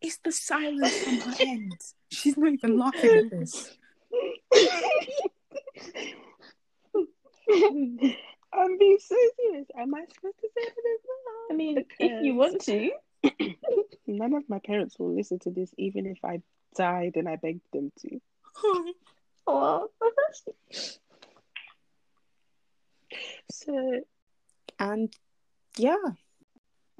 [0.00, 1.80] it's the silence from her end.
[2.10, 3.76] She's not even laughing at this.
[8.54, 9.66] I'm being so serious.
[9.78, 11.46] Am I supposed to say it as well?
[11.50, 12.90] I mean, if you want to.
[14.06, 16.42] None of my parents will listen to this, even if I
[16.76, 18.20] died and I begged them to.
[19.44, 19.88] Oh,
[23.50, 24.00] So,
[24.78, 25.12] and
[25.76, 25.96] yeah.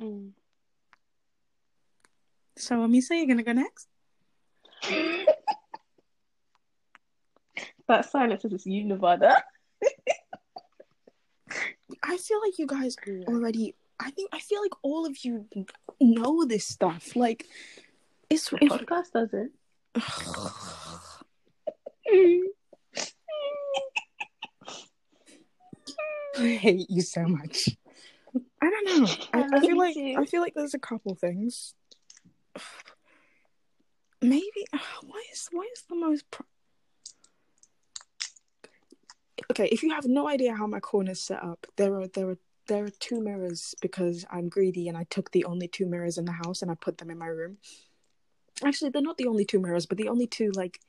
[0.01, 0.31] mm.
[2.57, 3.89] So, Amisa, you're gonna go next.
[7.89, 9.43] that silence is you, Nevada.
[12.03, 12.97] I feel like you guys
[13.29, 13.75] already.
[14.01, 15.47] I think I feel like all of you
[16.01, 17.15] know this stuff.
[17.17, 17.47] Like,
[18.29, 18.53] it's.
[18.61, 19.53] It's podcast doesn't.
[26.39, 27.69] I hate you so much.
[28.63, 29.09] I don't know.
[29.35, 29.97] I, I I feel like.
[29.97, 31.75] I feel like there's a couple things.
[34.21, 34.67] Maybe
[35.03, 36.47] why is why is the most pro-
[39.51, 39.67] okay?
[39.67, 42.85] If you have no idea how my corner's set up, there are there are there
[42.85, 46.33] are two mirrors because I'm greedy and I took the only two mirrors in the
[46.33, 47.59] house and I put them in my room.
[48.65, 50.81] Actually, they're not the only two mirrors, but the only two like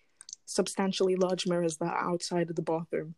[0.46, 3.16] substantially large mirrors that are outside of the bathroom.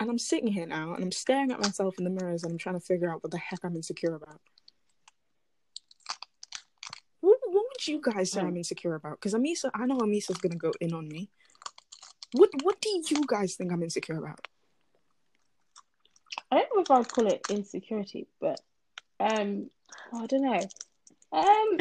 [0.00, 2.58] And I'm sitting here now and I'm staring at myself in the mirrors and I'm
[2.58, 4.40] trying to figure out what the heck I'm insecure about.
[7.20, 9.18] What, what would you guys say I'm insecure about?
[9.20, 11.30] Because Amisa, I know Amisa's gonna go in on me.
[12.32, 14.46] What What do you guys think I'm insecure about?
[16.50, 18.60] I don't know if I would call it insecurity, but
[19.20, 19.70] um,
[20.14, 20.60] I don't know.
[21.32, 21.78] Um,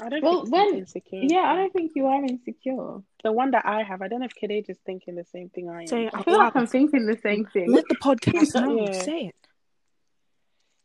[0.00, 1.20] I don't Well, think when- insecure.
[1.22, 2.24] Yeah, I don't think you are insecure.
[2.24, 3.02] The one that I have, I don't think you are.
[3.22, 5.68] The one that I have, I don't know if Kid is thinking the same thing
[5.68, 5.86] I am.
[5.86, 7.70] Say it I oh, feel like I'm thinking the same thing.
[7.70, 8.86] Let the podcast know.
[8.86, 8.92] Yeah.
[9.02, 9.34] Say it.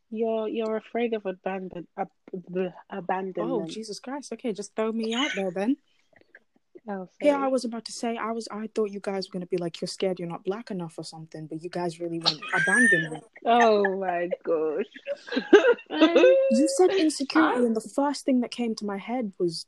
[0.09, 2.73] You're you're afraid of abandon ab- the
[3.37, 3.65] Oh.
[3.65, 4.31] Jesus Christ.
[4.33, 5.77] Okay, just throw me out there then.
[6.89, 7.31] Oh, sorry.
[7.31, 9.81] I was about to say I was I thought you guys were gonna be like
[9.81, 13.25] you're scared you're not black enough or something, but you guys really went abandonment.
[13.45, 14.85] Oh my gosh.
[15.89, 19.65] You said insecurity, and the first thing that came to my head was,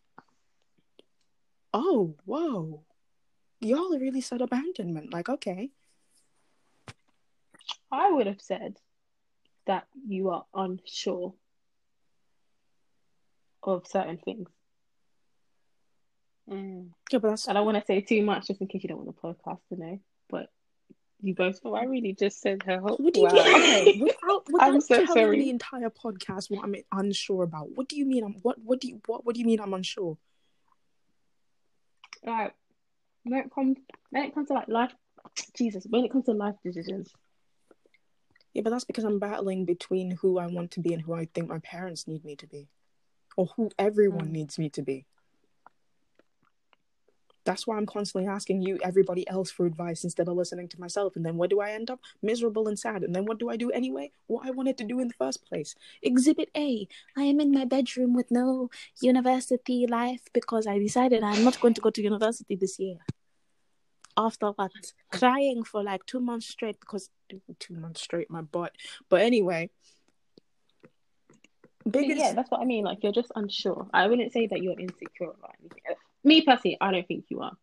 [1.73, 2.83] oh, whoa,
[3.59, 5.11] y'all really said abandonment.
[5.11, 5.71] Like, okay,
[7.91, 8.77] I would have said
[9.65, 11.33] that you are unsure
[13.63, 14.49] of certain things.
[16.49, 16.89] Mm.
[17.11, 19.05] yeah, but that's I don't want to say too much just in case you don't
[19.05, 20.47] want the podcast to know, but
[21.21, 21.59] you both.
[21.63, 22.97] Oh, I really just said her whole.
[22.97, 23.33] What do you wow.
[23.33, 23.55] mean?
[23.55, 25.39] Okay, without, without I'm so telling sorry.
[25.39, 28.23] the entire podcast what I'm unsure about, what do you mean?
[28.23, 28.57] I'm what?
[28.63, 29.25] What do you what?
[29.25, 30.17] What do you mean I'm unsure?
[32.25, 32.51] Right.
[33.23, 33.77] When it comes,
[34.09, 34.93] when it comes to like life,
[35.55, 37.09] Jesus, when it comes to life decisions,
[38.53, 41.25] Yeah, but that's because I'm battling between who I want to be and who I
[41.33, 42.69] think my parents need me to be,
[43.37, 44.31] or who everyone Mm.
[44.31, 45.05] needs me to be.
[47.49, 51.15] That's why I'm constantly asking you, everybody else, for advice instead of listening to myself.
[51.15, 51.99] And then where do I end up?
[52.21, 53.01] Miserable and sad.
[53.01, 54.11] And then what do I do anyway?
[54.27, 55.73] What I wanted to do in the first place.
[56.03, 56.87] Exhibit A
[57.17, 58.69] I am in my bedroom with no
[59.01, 62.97] university life because I decided I'm not going to go to university this year.
[64.15, 64.93] After what?
[65.11, 67.09] Crying for like two months straight because
[67.57, 68.73] two months straight, my butt.
[69.09, 69.71] But anyway,
[71.89, 72.19] biggest.
[72.19, 72.85] yeah, that's what I mean.
[72.85, 73.87] Like you're just unsure.
[73.91, 75.81] I wouldn't say that you're insecure about anything.
[76.23, 77.55] Me personally, I don't think you are.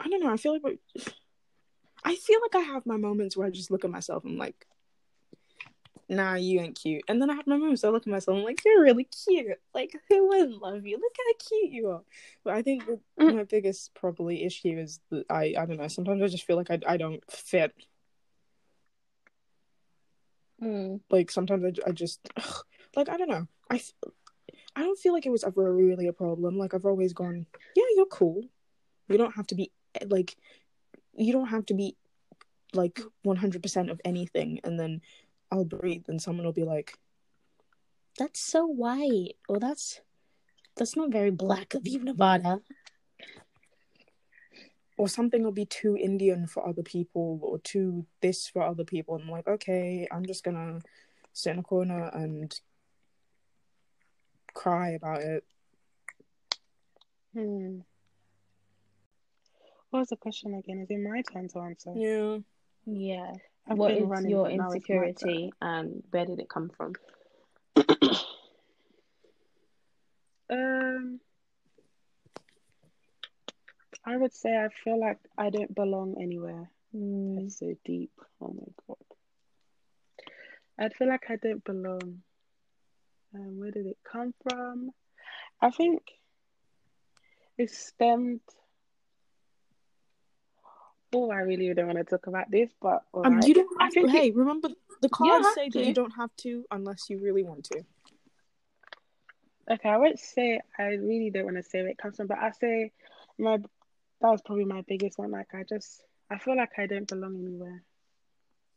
[0.00, 0.32] I don't know.
[0.32, 0.78] I feel like
[2.04, 4.38] I feel like I have my moments where I just look at myself and I'm
[4.38, 4.66] like,
[6.08, 7.02] nah, you ain't cute.
[7.08, 8.82] And then I have my moments where I look at myself and I'm like, you're
[8.82, 9.58] really cute.
[9.74, 10.96] Like, who wouldn't love you?
[10.96, 12.02] Look how cute you are.
[12.44, 12.84] But I think
[13.18, 13.34] Mm.
[13.34, 15.88] my biggest probably issue is that I, I don't know.
[15.88, 17.74] Sometimes I just feel like I, I don't fit.
[20.62, 21.00] Mm.
[21.10, 22.20] Like, sometimes I, I just,
[22.96, 23.48] like, I don't know.
[23.70, 23.80] I,
[24.78, 26.56] I don't feel like it was ever really a problem.
[26.56, 28.44] Like, I've always gone, yeah, you're cool.
[29.08, 30.36] You don't have to be, eh, like,
[31.16, 31.96] you don't have to be
[32.72, 35.00] like 100% of anything and then
[35.50, 36.98] I'll breathe and someone will be like
[38.18, 40.00] that's so white or that's
[40.76, 42.60] that's not very black of you Nevada
[44.98, 49.14] or something will be too Indian for other people or too this for other people
[49.14, 50.80] and I'm like okay I'm just gonna
[51.32, 52.54] sit in a corner and
[54.54, 55.44] cry about it
[57.34, 57.80] Hmm.
[59.90, 60.80] What was the question again?
[60.80, 61.92] Is it my turn to answer?
[61.94, 62.38] yeah
[62.86, 63.32] Yeah.
[63.66, 65.08] I've what been is running, your but now it's my turn.
[65.08, 66.94] insecurity and where did it come from?
[70.50, 71.20] Um,
[74.04, 76.70] I would say I feel like I don't belong anywhere.
[76.96, 77.36] Mm.
[77.42, 78.12] That's so deep.
[78.40, 78.96] Oh my god.
[80.78, 82.22] I feel like I don't belong.
[83.34, 84.90] Um, where did it come from?
[85.60, 86.02] I think
[87.56, 88.40] it stemmed.
[91.12, 93.46] Oh, I really don't want to talk about this, but um, alright.
[93.46, 94.68] you don't I have to think it- hey remember
[95.00, 95.78] the cards have say to.
[95.78, 97.84] that you don't have to unless you really want to
[99.70, 102.38] Okay, I won't say I really don't want to say where it comes from, but
[102.38, 102.90] I say
[103.38, 105.30] my that was probably my biggest one.
[105.30, 107.82] Like I just I feel like I don't belong anywhere,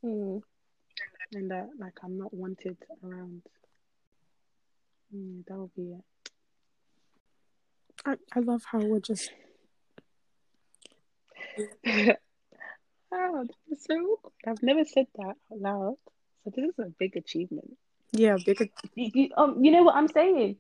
[0.04, 0.42] Mm.
[1.34, 3.42] and that like I'm not wanted around.
[5.16, 6.04] Mm, that would be it.
[8.06, 9.30] I, I love how we're just
[11.88, 12.16] oh,
[13.12, 14.20] that was so.
[14.48, 15.96] I've never said that out loud,
[16.44, 17.78] so this is a big achievement.
[18.12, 20.58] yeah bigger You, you, um, you know what I'm saying?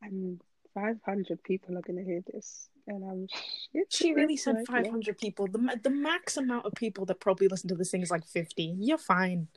[0.00, 0.40] And
[0.74, 3.26] 500 people are gonna hear this, and I'm.
[3.90, 5.46] She really said Like, 500 people.
[5.48, 8.76] The the max amount of people that probably listen to this thing is like 50.
[8.78, 9.48] You're fine.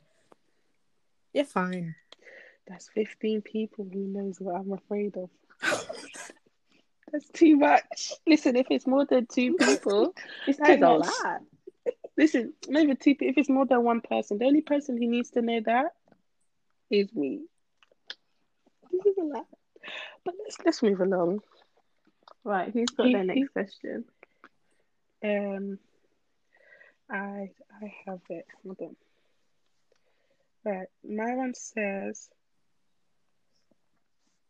[1.34, 1.96] You're fine.
[2.68, 5.30] That's 15 people who knows what I'm afraid of.
[7.12, 8.14] That's too much.
[8.26, 10.14] Listen, if it's more than two people,
[10.48, 11.42] it's a lot.
[12.18, 13.16] listen, maybe two.
[13.20, 15.94] If it's more than one person, the only person who needs to know that
[16.90, 17.42] is me.
[18.92, 19.48] This is a lot.
[20.24, 21.42] But let's let's move along.
[22.44, 24.06] Right, who's got their next question?
[25.24, 25.80] Um,
[27.10, 27.52] I
[27.82, 28.46] I have it.
[28.64, 28.96] Hold on.
[30.64, 32.30] Right, my one says,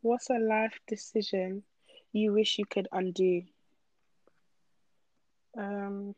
[0.02, 1.64] "What's a life decision
[2.12, 3.44] you wish you could undo?"
[5.58, 6.16] Um,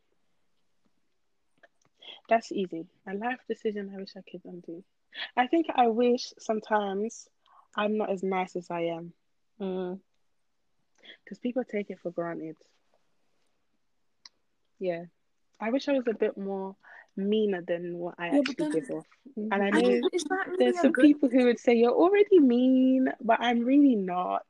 [2.28, 2.86] That's easy.
[3.06, 4.82] A life decision I wish I could undo.
[5.36, 7.28] I think I wish sometimes
[7.76, 9.12] I'm not as nice as I am.
[9.60, 10.00] Mm.
[11.22, 12.56] Because people take it for granted.
[14.78, 15.04] Yeah.
[15.60, 16.76] I wish I was a bit more
[17.16, 19.06] meaner than what I Yeah, actually give off.
[19.36, 20.10] And I know really
[20.58, 24.44] there's some good people who would say you're already mean, but I'm really not.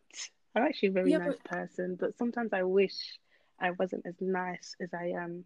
[0.54, 3.18] I'm actually a very Yeah, nice but- person, but sometimes I wish
[3.60, 5.44] I wasn't as nice as I am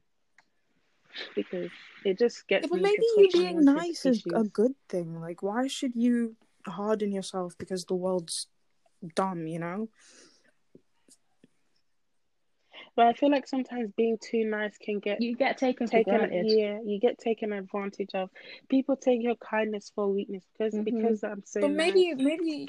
[1.34, 1.70] because
[2.04, 5.20] it just gets Yeah, but me maybe you being nice is a good thing.
[5.20, 8.46] Like, why should you harden yourself because the world's
[9.14, 9.46] dumb?
[9.46, 9.88] You know?
[12.98, 16.14] But I feel like sometimes being too nice can get You get taken for taken
[16.16, 16.46] granted.
[16.48, 18.28] yeah, you get taken advantage of.
[18.68, 20.84] People take your kindness for weakness because Mhm.
[20.84, 22.24] because I'm so But maybe, nice.
[22.24, 22.68] maybe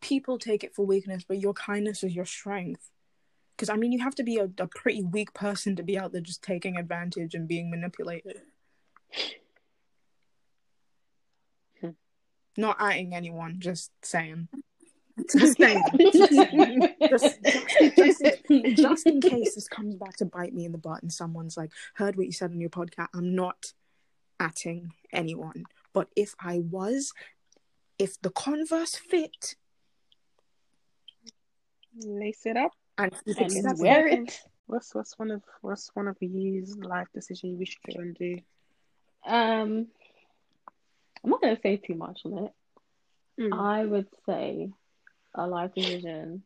[0.00, 2.90] people take it for weakness, but your kindness is your strength.
[3.54, 6.12] Because I mean, you have to be a, a pretty weak person to be out
[6.12, 8.40] there just taking advantage and being manipulated.
[11.82, 11.90] Hmm.
[12.56, 14.48] Not atting anyone, just saying.
[15.32, 15.58] Just.
[15.58, 15.58] Just,
[17.00, 21.02] just, just, in, just in case this comes back to bite me in the butt
[21.02, 23.72] and someone's like, heard what you said on your podcast, I'm not
[24.40, 25.64] atting anyone.
[25.92, 27.12] But if I was,
[27.98, 29.56] if the converse fit,
[32.04, 32.72] Lace it up.
[32.98, 34.40] and keep and accepting wear it, it.
[34.66, 38.38] What's what's one of what's one of you's life decision you wish you could undo?
[39.26, 39.86] Um,
[41.24, 42.52] I'm not gonna say too much on it.
[43.40, 43.58] Mm.
[43.58, 44.70] I would say
[45.36, 46.42] a life decision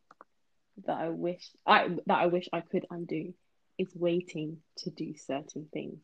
[0.87, 3.35] that I wish I that I wish I could undo
[3.79, 5.99] is waiting to do certain things.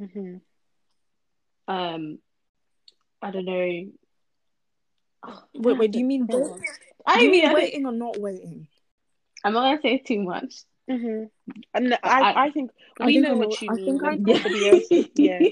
[0.00, 0.40] Mhm.
[1.68, 2.18] Um,
[3.22, 3.86] I don't know.
[5.54, 6.50] Wait, wait, do you mean Hold wait?
[6.52, 6.58] on.
[6.60, 6.64] Do
[7.06, 8.68] I you mean, mean I think- waiting or not waiting?
[9.42, 10.54] I'm not gonna say too much.
[10.88, 11.30] Mhm.
[11.72, 12.70] And I, I- I think
[13.00, 13.84] I we think know what you I mean.
[13.84, 15.48] think I and else, yeah.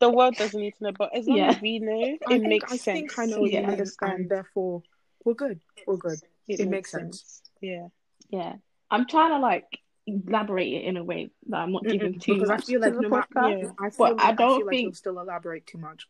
[0.00, 1.50] The world doesn't need to know, but as long Yeah.
[1.50, 2.98] as we know, it I think, makes I sense.
[2.98, 4.28] think I know so what you you understand.
[4.28, 4.82] therefore
[5.26, 5.60] we're good.
[5.86, 6.18] We're good.
[6.48, 7.42] It makes sense.
[7.60, 7.88] Yeah.
[8.30, 8.54] Yeah,
[8.90, 9.66] I'm trying to like
[10.06, 12.80] elaborate it in a way that I'm not giving Mm-mm, too because I much feel
[12.80, 13.62] to like the no matter, podcast.
[13.62, 13.70] Yeah.
[13.78, 16.06] I feel But like, I I don't feel like you'll still elaborate too much.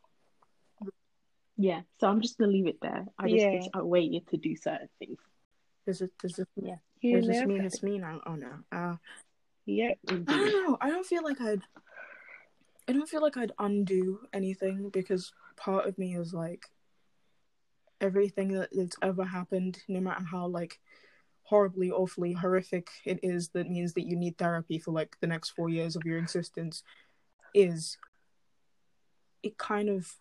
[1.56, 3.06] Yeah, so I'm just gonna leave it there.
[3.18, 3.52] I just Yeah.
[3.52, 5.18] wish I waited to do certain things.
[5.86, 6.10] Does it?
[6.18, 6.48] Does it?
[6.56, 6.76] Yeah.
[7.00, 8.20] You Does this mean it's me now?
[8.26, 8.50] Oh no.
[8.70, 8.96] Uh,
[9.66, 9.98] Yep.
[10.08, 10.26] I don't
[10.66, 10.78] know.
[10.80, 11.62] I don't feel like I'd.
[12.88, 16.66] I don't feel like I'd undo anything because part of me is like
[18.01, 20.78] everything that, that's ever happened, no matter how like
[21.42, 25.51] horribly, awfully horrific it is, that means that you need therapy for like the next
[25.51, 26.82] four years of your existence,
[27.55, 27.97] is
[29.42, 30.12] it kind of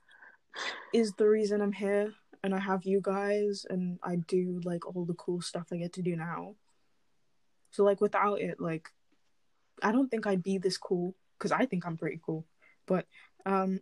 [0.94, 2.14] is the reason I'm here
[2.44, 5.94] and I have you guys and I do like all the cool stuff I get
[5.94, 6.56] to do now.
[7.72, 8.90] So like without it, like
[9.82, 12.46] I don't think I'd be this cool because I think I'm pretty cool.
[12.86, 13.06] But
[13.46, 13.80] um,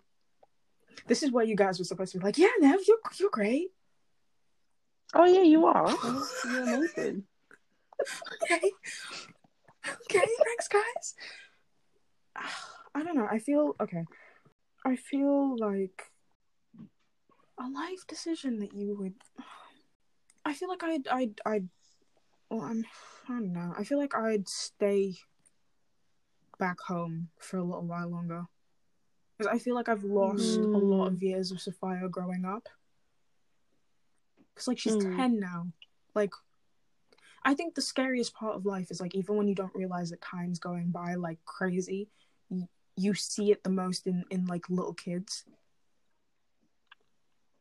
[1.07, 3.71] this is where you guys were supposed to be like, yeah, Nev, you're you're great.
[5.13, 5.89] Oh yeah, you are.
[6.45, 7.23] You're amazing.
[8.43, 8.71] Okay,
[9.87, 11.15] okay, thanks, guys.
[12.95, 13.27] I don't know.
[13.29, 14.05] I feel okay.
[14.85, 16.11] I feel like
[17.59, 19.15] a life decision that you would.
[20.45, 21.69] I feel like I'd I'd I'd.
[22.49, 22.85] Well, I'm.
[23.29, 23.73] I don't know.
[23.77, 25.15] I feel like I'd stay
[26.59, 28.45] back home for a little while longer.
[29.37, 31.15] Because I feel like I've lost a lot hmm.
[31.15, 32.67] of years of Sophia growing up.
[34.53, 35.15] Because, like, she's Mm.
[35.15, 35.71] 10 now.
[36.15, 36.33] Like,
[37.43, 40.21] I think the scariest part of life is, like, even when you don't realize that
[40.21, 42.09] time's going by like crazy,
[42.49, 45.43] you, you see it the most in, in like, little kids.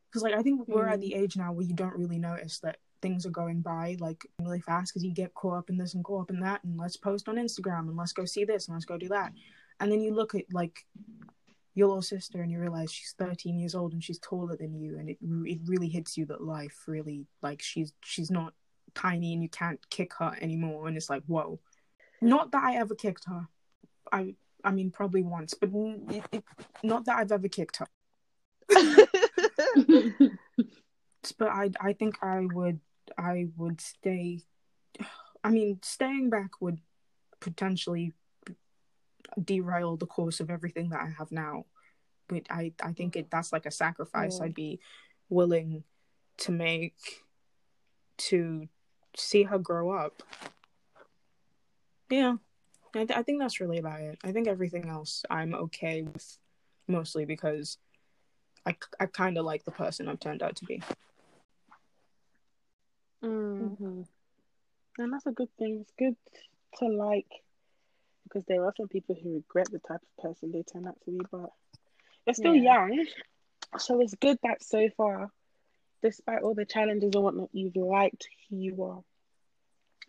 [0.09, 2.77] Because, like, I think we're at the age now where you don't really notice that
[3.03, 6.05] things are going by like really fast because you get caught up in this and
[6.05, 8.75] caught up in that and let's post on Instagram and let's go see this and
[8.75, 9.33] let's go do that.
[9.81, 10.85] And then you look at like
[11.75, 14.97] your little sister and you realize she's 13 years old and she's taller than you
[14.97, 18.53] and it it really hits you that life really like she's she's not
[18.93, 21.59] tiny and you can't kick her anymore and it's like whoa.
[22.21, 23.47] Not that I ever kicked her.
[24.11, 26.43] I I mean probably once, but it, it,
[26.83, 27.87] not that I've ever kicked her.
[31.37, 32.79] But I I think I would
[33.17, 34.41] I would stay.
[35.43, 36.79] I mean, staying back would
[37.39, 38.13] potentially
[39.41, 41.65] derail the course of everything that I have now.
[42.27, 44.45] But I, I think it that's like a sacrifice Yeah.
[44.45, 44.79] I'd be
[45.29, 45.83] willing
[46.37, 47.23] to make
[48.17, 48.67] to
[49.15, 50.23] see her grow up.
[52.09, 52.35] Yeah,
[52.95, 54.19] I, th- I think that's really about it.
[54.23, 56.37] I think everything else I'm okay with,
[56.87, 57.77] mostly because
[58.65, 60.81] I, I kind of like the person I've turned out to be.
[63.23, 63.77] Mm.
[63.79, 64.07] Mhm.
[64.99, 65.79] And that's a good thing.
[65.81, 66.15] It's good
[66.79, 67.25] to like
[68.33, 71.11] because there are some people who regret the type of person they turn out to
[71.11, 71.51] be, but
[72.25, 72.87] they're still Yeah.
[72.87, 73.07] young.
[73.77, 75.31] So it's good that so far,
[76.01, 79.03] despite all the challenges and whatnot, you've liked who you are.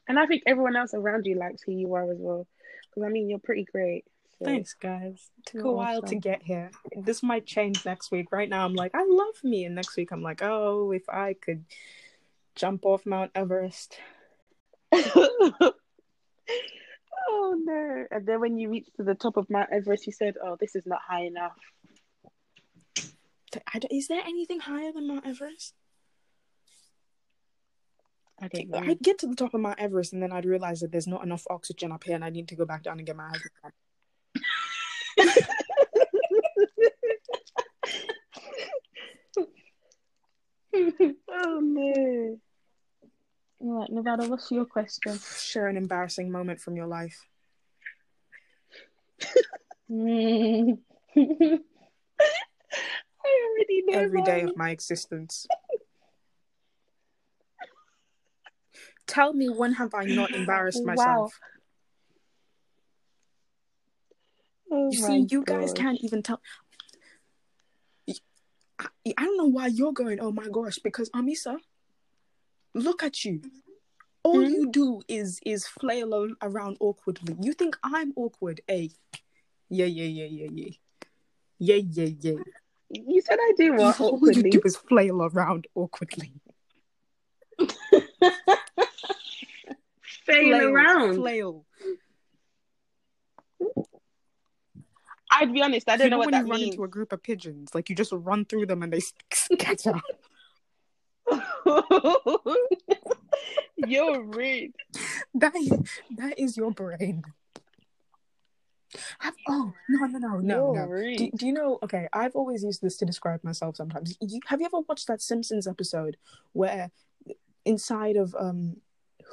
[0.06, 2.46] And I think everyone else around you likes who you are as well.
[2.90, 4.04] Because I mean, you're pretty great.
[4.38, 4.44] So.
[4.44, 5.30] Thanks, guys.
[5.46, 6.70] Took a while to get here.
[6.96, 8.32] This might change next week.
[8.32, 11.34] Right now, I'm like, I love me, and next week, I'm like, oh, if I
[11.34, 11.64] could
[12.54, 13.98] jump off Mount Everest.
[17.28, 18.04] oh no!
[18.10, 20.74] And then when you reach to the top of Mount Everest, you said, "Oh, this
[20.74, 21.56] is not high enough."
[23.90, 25.74] Is there anything higher than Mount Everest?
[28.40, 28.78] I don't know.
[28.78, 31.22] I'd get to the top of Mount Everest, and then I'd realize that there's not
[31.22, 33.52] enough oxygen up here, and I need to go back down and get my husband.
[41.30, 42.40] oh no!
[43.66, 45.18] Right, Nevada, what's your question?
[45.38, 47.26] Share an embarrassing moment from your life.
[49.90, 50.76] I
[53.48, 54.50] already know Every day mine.
[54.50, 55.46] of my existence.
[59.06, 60.94] Tell me when have I not embarrassed Wow.
[60.94, 61.40] myself?
[64.70, 66.42] Oh You see, you guys can't even tell.
[68.78, 71.56] I, I don't know why you're going, oh my gosh, because Amisa,
[72.74, 73.40] look at you.
[74.22, 74.52] All Hmm?
[74.52, 77.36] you do is is flail around awkwardly.
[77.40, 78.88] You think I'm awkward, eh?
[79.68, 80.70] Yeah, yeah, yeah, yeah, yeah.
[81.58, 82.42] Yeah, yeah, yeah.
[82.90, 86.32] You said I do what All you do is flail around awkwardly.
[90.24, 91.16] Fail around.
[91.16, 91.66] Flail.
[95.30, 97.12] I'd be honest, I don't know know what when that you run into a group
[97.12, 99.00] of pigeons, like you just run through them and they
[99.32, 100.00] scatter.
[103.86, 104.74] You're rude.
[105.34, 105.72] That is,
[106.16, 107.24] that is your brain.
[109.18, 111.16] Have, oh no no no no no.
[111.16, 111.78] Do, do you know?
[111.82, 113.76] Okay, I've always used this to describe myself.
[113.76, 116.16] Sometimes, you, have you ever watched that Simpsons episode
[116.52, 116.90] where
[117.64, 118.76] inside of um,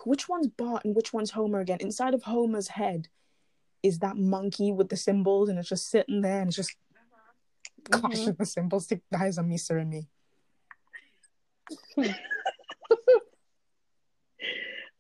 [0.06, 1.78] which one's Bart and which one's Homer again?
[1.80, 3.08] Inside of Homer's head
[3.84, 6.76] is that monkey with the cymbals, and it's just sitting there and it's just
[7.90, 8.88] clashing the cymbals.
[8.88, 10.08] That is Amisa and me.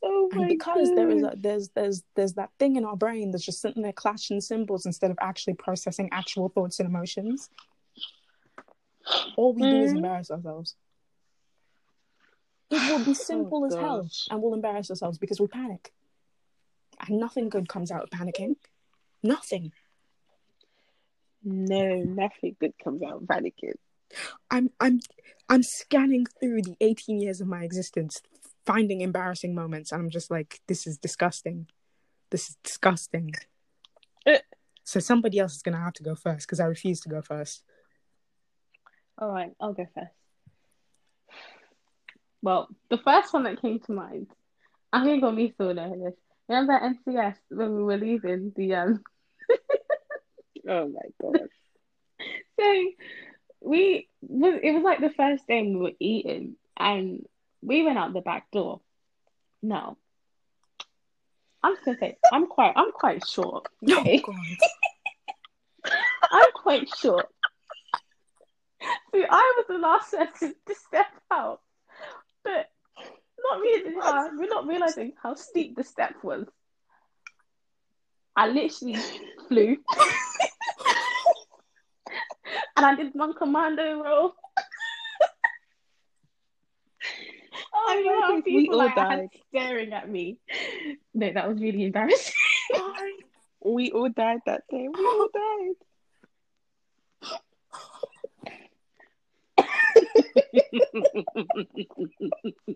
[0.03, 3.31] oh my and because there is a, there's there's there's that thing in our brain
[3.31, 7.49] that's just sitting there clashing cymbals instead of actually processing actual thoughts and emotions.
[9.35, 9.97] All we do is Mhm.
[9.97, 10.75] embarrass ourselves.
[12.69, 15.93] It will be simple as hell Oh, and we'll embarrass ourselves because we panic.
[17.07, 18.55] And nothing good comes out of panicking.
[19.23, 19.71] Nothing.
[21.43, 23.73] No, nothing good comes out of panicking.
[24.49, 24.99] I'm i'm
[25.49, 28.21] i'm scanning through the 18 years of my existence
[28.65, 31.67] finding embarrassing moments and i'm just like this is disgusting
[32.29, 33.33] this is disgusting
[34.25, 34.37] Uh.
[34.83, 37.63] so somebody else is gonna have to go first because i refuse to go first
[39.17, 40.15] All right, I'll go first.
[42.41, 44.27] Well, the first one that came to mind,
[44.91, 46.15] I think I got me so nervous.
[46.49, 49.03] Remember at NCS when we were leaving the um
[50.67, 51.39] Oh my god.
[52.59, 52.85] so
[53.61, 57.25] we was it was like the first day we were eating and
[57.61, 58.81] we went out the back door.
[59.61, 59.97] No.
[61.63, 63.67] I'm just gonna say I'm quite I'm quite short.
[63.89, 64.21] Okay.
[64.27, 65.91] oh god
[66.31, 67.27] I'm quite short.
[69.13, 71.61] So I was the last person to step out.
[72.43, 72.69] But
[73.43, 76.47] not really uh, we're not realizing how steep the step was.
[78.35, 78.97] I literally
[79.47, 79.77] flew.
[82.81, 84.33] and I did one commando roll.
[87.73, 89.29] oh I my god, reckon we people like died.
[89.49, 90.37] staring at me.
[91.13, 92.33] No, that was really embarrassing.
[93.63, 94.87] We all died that day.
[94.87, 95.75] We all died.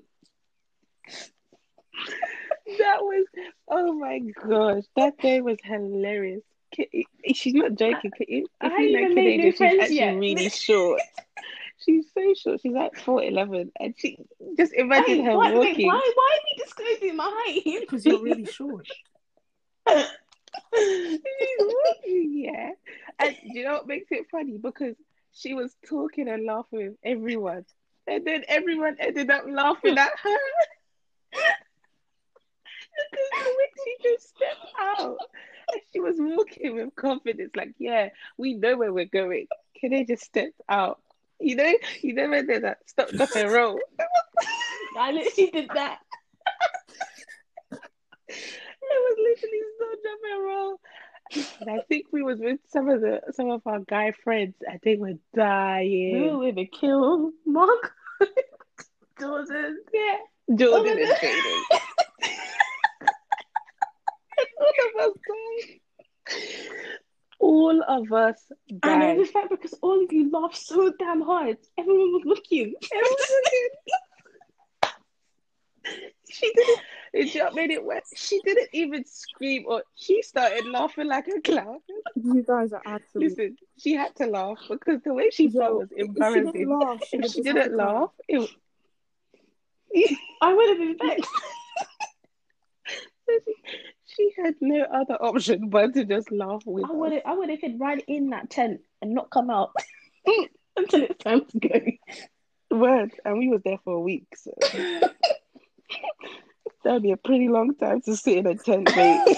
[2.79, 3.25] that was
[3.69, 6.41] oh my gosh, that day was hilarious.
[6.71, 8.11] Ki- She's not joking.
[8.19, 10.17] If I you know even made Canadian, new she's friends actually yet.
[10.17, 11.01] really short.
[11.83, 12.61] She's so short.
[12.61, 14.17] She's like four eleven, and she
[14.57, 15.85] just imagine Hey, her why, wait, walking.
[15.85, 17.63] why, why are we disclosing my height?
[17.81, 18.87] because you're really short
[20.75, 22.71] She's walking, yeah.
[23.19, 24.57] And you know what makes it funny?
[24.57, 24.95] Because
[25.33, 27.65] she was talking and laughing with everyone.
[28.07, 30.37] And then everyone ended up laughing at her.
[33.11, 35.17] because the way she just stepped out.
[35.93, 39.47] She was walking with confidence, like, yeah, we know where we're going.
[39.79, 40.99] Can they just step out?
[41.39, 43.79] You know, you know when that stop, drop and roll.
[44.97, 45.99] I literally did that.
[48.87, 50.79] It was literally so jump and roll.
[51.59, 54.79] And I think we was with some of the some of our guy friends, and
[54.83, 56.21] they were dying.
[56.21, 57.93] We were with a kill Mark.
[59.19, 59.79] Jordan.
[59.93, 60.17] Yeah,
[60.55, 61.79] Jordan Oh, and Jaden.
[64.59, 65.79] All of us died.
[67.39, 69.09] All of us And died.
[69.15, 71.57] it was fact because all of you laughed so damn hard.
[71.77, 72.73] Everyone was looking.
[72.91, 73.69] Everyone was looking.
[76.29, 76.79] She didn't.
[77.13, 78.09] It just made it worse.
[78.15, 81.77] She didn't even scream, or she started laughing like a clown.
[82.15, 83.29] You guys are absolutely.
[83.29, 87.03] Listen, she had to laugh because the way she felt was If she didn't laugh,
[87.07, 88.49] she, If she didn't laugh, it,
[90.41, 91.31] I would have been vexed.
[94.15, 97.49] she had no other option but to just laugh with I would have I would
[97.49, 99.71] have hid right in that tent and not come out
[100.77, 101.79] until it's time to go.
[102.71, 104.51] Word, and we was there for a week, so
[106.83, 109.37] that'd be a pretty long time to sit in a tent, mate.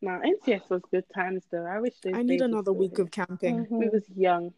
[0.00, 1.66] now, NCS was good times though.
[1.66, 3.66] I wish those I need another week of camping.
[3.66, 3.76] Mm-hmm.
[3.76, 4.54] We was young.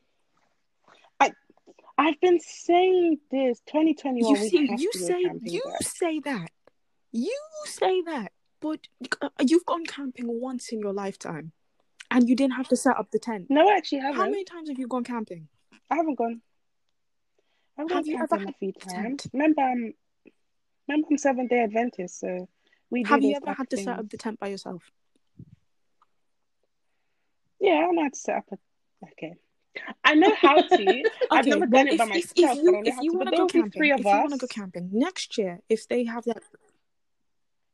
[1.20, 1.32] I
[1.98, 3.61] I've been saying this.
[3.66, 4.30] 2021.
[4.30, 5.82] You see, you say you back.
[5.82, 6.50] say that,
[7.16, 8.80] you say that, but
[9.22, 11.52] uh, you've gone camping once in your lifetime,
[12.10, 13.46] and you didn't have to set up the tent.
[13.48, 14.16] No, I actually haven't.
[14.16, 15.48] How many times have you gone camping?
[15.90, 16.40] I haven't gone.
[17.78, 19.22] I've gone Have you ever camping had a few times.
[19.22, 19.26] tent?
[19.32, 19.94] Remember, I'm
[20.88, 22.48] remember I'm Seventh Day Adventist, so
[22.90, 24.82] we Have you ever had to set up the tent by yourself?
[27.60, 28.56] Yeah, I know how to set up a.
[29.12, 29.34] Okay,
[30.04, 31.02] I know how to.
[31.30, 32.94] I've Okay, never well, done it if, by if, myself, if but I you if
[33.02, 36.04] you want to go camping, if you want to go camping next year, if they
[36.04, 36.42] have that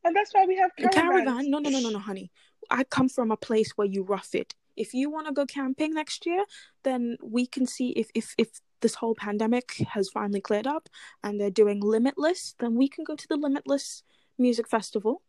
[0.05, 0.95] and that's why we have caravans.
[0.95, 1.51] caravan?
[1.51, 2.31] No, no, no, no, no, honey.
[2.71, 4.55] I come from a place where you rough it.
[4.77, 6.45] If you want to go camping next year,
[6.83, 8.49] then we can see if if if
[8.81, 10.89] this whole pandemic has finally cleared up
[11.23, 14.03] and they're doing Limitless, then we can go to the Limitless
[14.39, 15.23] Music Festival.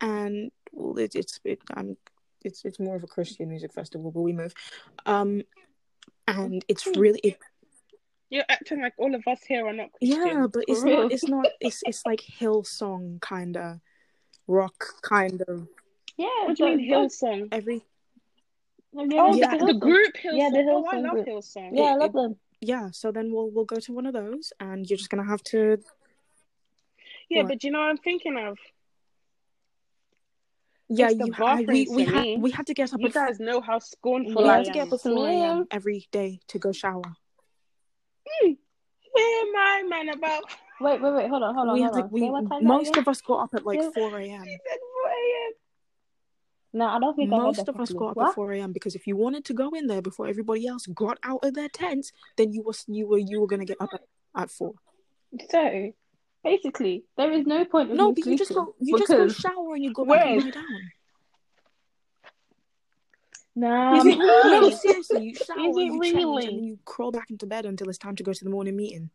[0.00, 1.96] And well, it, it's it, um,
[2.44, 4.54] it's it's more of a Christian music festival, but we move.
[5.06, 5.42] Um,
[6.26, 7.38] and it's really it,
[8.30, 10.26] You're acting like all of us here are not Christian.
[10.26, 13.80] yeah, but it's not it's not it's it's like Hillsong kind of
[14.48, 15.68] rock kind of
[16.16, 17.48] Yeah, What do you mean that's- Hillsong?
[17.52, 17.84] every
[18.98, 19.56] Have you ever Oh, Yeah.
[19.58, 20.38] the, the group Hillsong.
[20.38, 20.82] Yeah, the Hillsong.
[20.84, 21.26] Oh, I Hillsong love group.
[21.28, 21.70] Hillsong.
[21.76, 22.36] Yeah, I It- love them.
[22.60, 25.42] yeah so then we'll we'll go to one of those and you're just gonna have
[25.54, 25.60] to
[27.28, 27.48] Yeah, What?
[27.50, 28.58] but you know what I'm thinking of?
[30.88, 33.12] yeah you ha- we bathrooms we for had we had to get up You at
[33.12, 35.66] guys know how scornful we I had to get up at For 4 a.m me.
[35.70, 37.02] every day to go shower
[38.26, 38.52] hmm.
[39.12, 40.44] Where am I, man, about?
[40.80, 41.28] Wait, wait, wait.
[41.28, 42.10] Hold on, hold on, we hold had on.
[42.10, 45.52] we most of us got up at like 4 a.m 4 a.m.
[46.74, 48.28] No, I don't think most of us got up What?
[48.28, 51.18] at 4 a.m because if you wanted to go in there before everybody else got
[51.24, 54.02] out of their tents then you was you were you were gonna get up at,
[54.36, 54.72] at 4
[55.50, 55.92] So,
[56.44, 59.74] basically, there is no point in no but you just go you just go shower
[59.74, 60.90] and you go back and lie down
[63.56, 64.18] nah, Is it man.
[64.18, 64.72] no really?
[64.76, 68.14] seriously you shower you change and then you crawl back into bed until it's time
[68.16, 69.10] to go to the morning meeting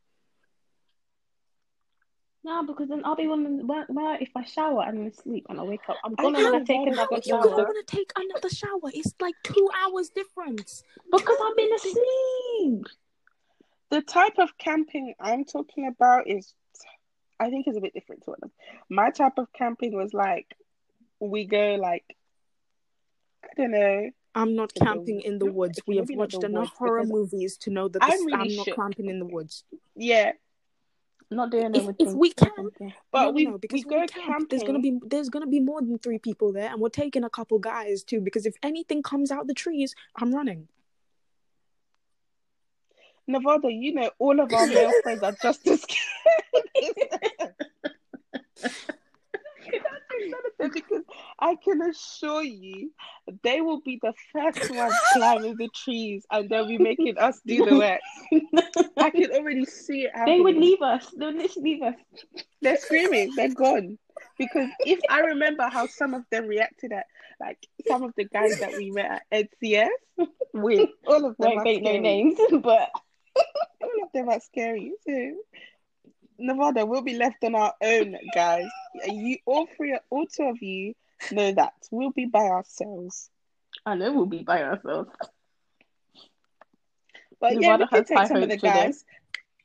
[2.46, 5.60] Nah, because then I'll be wondering why, why if I shower and then sleep and
[5.60, 7.88] I wake up, I'm gonna want to take Vada, another but You're gonna shower want
[7.88, 8.92] to take another shower.
[8.94, 10.84] It's like two hours difference.
[11.10, 12.86] because I've been asleep.
[13.92, 16.54] The type of camping I'm talking about is,
[17.40, 18.40] I think, is a bit different to what
[18.90, 20.48] my type of camping was like.
[21.20, 22.04] We go like,
[23.46, 24.10] I don't know.
[24.36, 25.80] I'm not camping in the woods.
[25.88, 28.76] We have watched enough horror movies to know that I'm this, really I'm not shook.
[28.76, 29.64] camping in the woods.
[29.96, 30.32] Yeah,
[31.32, 32.52] not doing If- if we can,
[33.12, 35.60] but no, we no, because we go we camp, there's gonna be there's gonna be
[35.60, 38.22] more than three people there, and we're taking a couple guys too.
[38.22, 40.68] Because if anything comes out the trees, I'm running.
[43.26, 47.54] Nevada, you know, all of our male friends are just as scared.
[50.60, 51.04] because
[51.40, 52.92] I can assure you,
[53.42, 57.66] they will be the first ones climbing the trees, and they'll be making us do
[57.66, 58.00] the work.
[58.98, 60.38] I can already see it happening.
[60.38, 61.08] They would leave us.
[61.18, 61.96] They would literally leave us.
[62.62, 63.34] They're screaming.
[63.36, 63.98] They're gone.
[64.38, 67.06] Because if I remember how some of them reacted at,
[67.40, 69.88] like some of the guys that we met at NCS,
[70.54, 72.90] with all of them Won't no names, but
[73.82, 74.94] All of them are scary.
[75.06, 75.36] So
[76.38, 78.68] Nevada we'll be left on our own, guys.
[79.06, 80.94] You all three, all two of you
[81.32, 83.30] know that we'll be by ourselves.
[83.86, 85.10] I know we'll be by ourselves.
[87.40, 88.88] But yeah, we Nevada can take some of the hopes for them.
[88.88, 89.06] guys.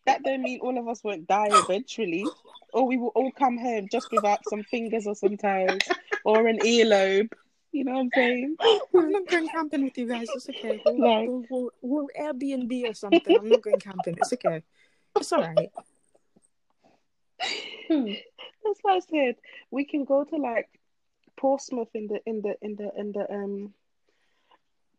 [0.07, 2.27] That don't mean all of us won't die eventually,
[2.73, 5.78] or we will all come home just without some fingers or some toes
[6.24, 7.31] or an earlobe.
[7.73, 8.57] You know what I'm saying?
[8.97, 10.28] I'm not going camping with you guys.
[10.35, 10.81] It's okay.
[10.86, 11.28] We'll, Right.
[11.28, 13.36] we'll, we'll, we'll Airbnb or something.
[13.36, 14.16] I'm not going camping.
[14.16, 14.62] It's okay.
[15.16, 15.70] It's all right.
[17.89, 18.06] Hmm.
[18.65, 19.36] That's what I said.
[19.70, 20.69] We can go to like
[21.36, 23.74] Portsmouth in the in the in the in the um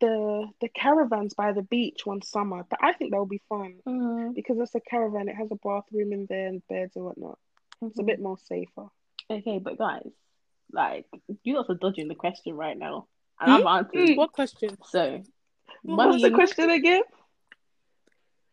[0.00, 2.64] the the caravans by the beach one summer.
[2.68, 5.28] But I think that would be fun Mm, because it's a caravan.
[5.28, 7.38] It has a bathroom in there and beds and whatnot.
[7.82, 8.06] It's a mhm.
[8.06, 8.86] bit more safer.
[9.30, 10.10] Okay, but guys,
[10.72, 11.06] like
[11.44, 13.06] you guys are dodging the question right now,
[13.40, 14.08] and I've answered.
[14.10, 14.16] Mm.
[14.16, 14.76] What question?
[14.84, 15.22] So,
[15.82, 17.02] What was the question again?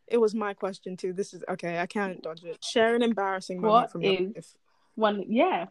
[0.08, 1.14] It was my question too.
[1.14, 1.80] This is okay.
[1.80, 2.64] I can't dodge it.
[2.64, 4.56] Share an embarrassing moment What from your life.
[4.96, 5.66] One, yeah.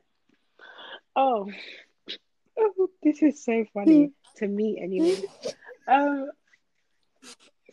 [1.14, 1.50] Oh,
[3.02, 5.22] this is so funny to me anyway.
[5.88, 6.30] Um,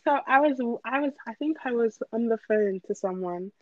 [0.04, 3.52] so I was, I was, I think I was on the phone to someone,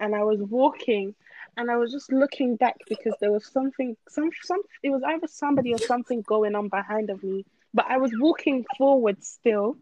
[0.00, 1.14] and I was walking,
[1.56, 5.26] and I was just looking back because there was something, some, some, it was either
[5.28, 7.44] somebody or something going on behind of me,
[7.74, 9.76] but I was walking forward still.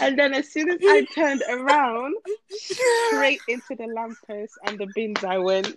[0.00, 2.14] And then as soon as I turned around,
[2.48, 5.76] straight into the lamppost and the bins I went.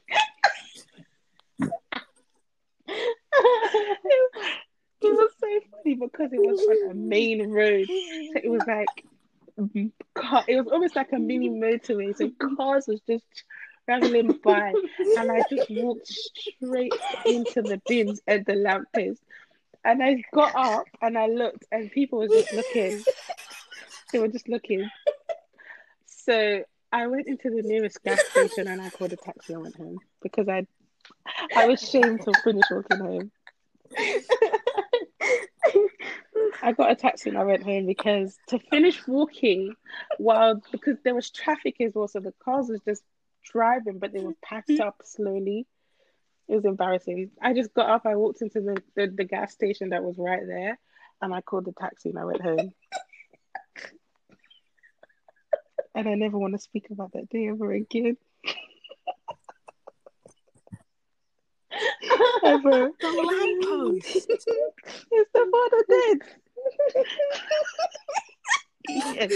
[5.01, 7.87] It was so funny because it was like a main road.
[7.87, 9.05] So it was like
[9.57, 12.15] mm, car, it was almost like a mini motorway.
[12.15, 13.23] So cars was just
[13.85, 14.73] traveling by,
[15.17, 16.93] and I just walked straight
[17.25, 19.21] into the bins at the lamppost.
[19.85, 23.03] And I got up and I looked, and people were just looking.
[24.11, 24.89] They were just looking.
[26.07, 29.75] So I went into the nearest gas station and I called a taxi and went
[29.75, 30.65] home because I,
[31.55, 33.31] I was ashamed to finish walking home.
[36.61, 39.75] I got a taxi and I went home because to finish walking
[40.17, 43.03] while because there was traffic as well, so the cars was just
[43.43, 44.87] driving, but they were packed mm-hmm.
[44.87, 45.67] up slowly.
[46.47, 47.31] It was embarrassing.
[47.41, 50.45] I just got up, I walked into the, the, the gas station that was right
[50.45, 50.79] there,
[51.21, 52.73] and I called the taxi and I went home.
[55.95, 58.17] And I never want to speak about that day ever again.
[62.43, 62.91] ever.
[62.99, 64.27] The lamppost.
[65.11, 66.21] It's the one I did.
[68.87, 69.31] yes.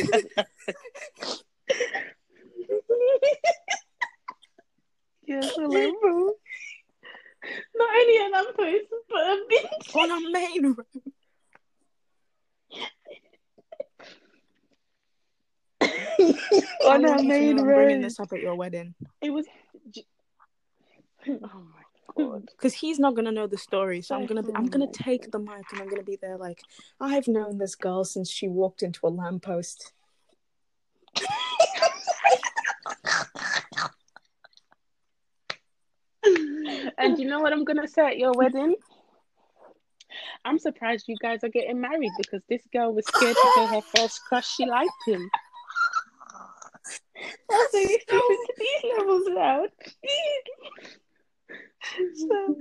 [5.26, 6.36] yes, a lamppost.
[7.76, 9.66] Not only a lamppost, but a bin.
[10.02, 11.14] On a main road.
[15.84, 15.90] On
[17.06, 18.04] I a want you to main know I'm bringing road.
[18.04, 19.46] this up at your wedding It was.
[21.28, 21.84] Oh my
[22.18, 22.50] god.
[22.58, 24.02] because he's not gonna know the story.
[24.02, 24.92] So I'm gonna be, I'm gonna Oh.
[24.94, 26.62] take the mic and I'm gonna be there like
[27.00, 29.94] I've known this girl since she walked into a lamppost.
[36.98, 38.76] And you know what I'm gonna say at your wedding?
[40.46, 43.82] I'm surprised you guys are getting married because this girl was scared to tell her
[43.96, 45.30] first crush she liked him.
[47.70, 49.66] Step into these levels now.
[52.16, 52.56] So,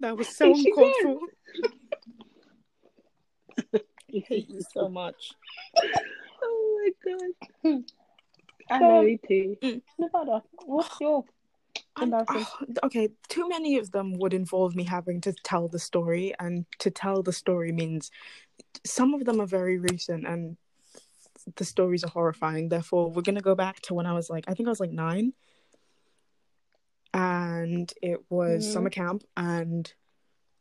[0.00, 1.18] That was so uncalled for.
[3.74, 5.32] I hate you so much.
[6.42, 7.82] oh my god.
[8.70, 9.56] I know um, you too.
[9.62, 9.82] Mm.
[9.98, 11.24] Nevada, what's your
[11.98, 16.66] Ah, okay, too many of them would involve me having to tell the story, and
[16.78, 18.10] to tell the story means
[18.84, 20.56] some of them are very recent and
[21.56, 22.68] the stories are horrifying.
[22.68, 24.90] Therefore, we're gonna go back to when I was like, I think I was like
[24.92, 25.32] nine,
[27.14, 28.72] and it was Mhm.
[28.72, 29.92] summer camp, and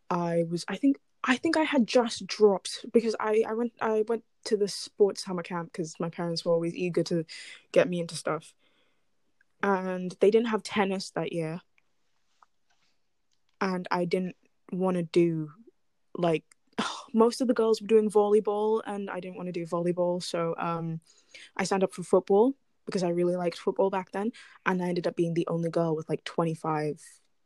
[0.09, 4.03] I was, I think, I think I had just dropped because I I went I
[4.07, 7.25] went to the sports summer camp because my parents were always eager to
[7.71, 8.53] get me into stuff
[9.61, 11.61] and they didn't have tennis that year.
[13.61, 14.35] And i didn't
[14.71, 15.51] want to do
[16.17, 16.43] like
[17.13, 20.21] most of the girls were doing volleyball and i didn't want to do volleyball.
[20.21, 20.99] So um
[21.57, 22.53] i signed up for football
[22.85, 24.31] because i really liked football back then.
[24.65, 27.01] And i ended up being the only girl with like 25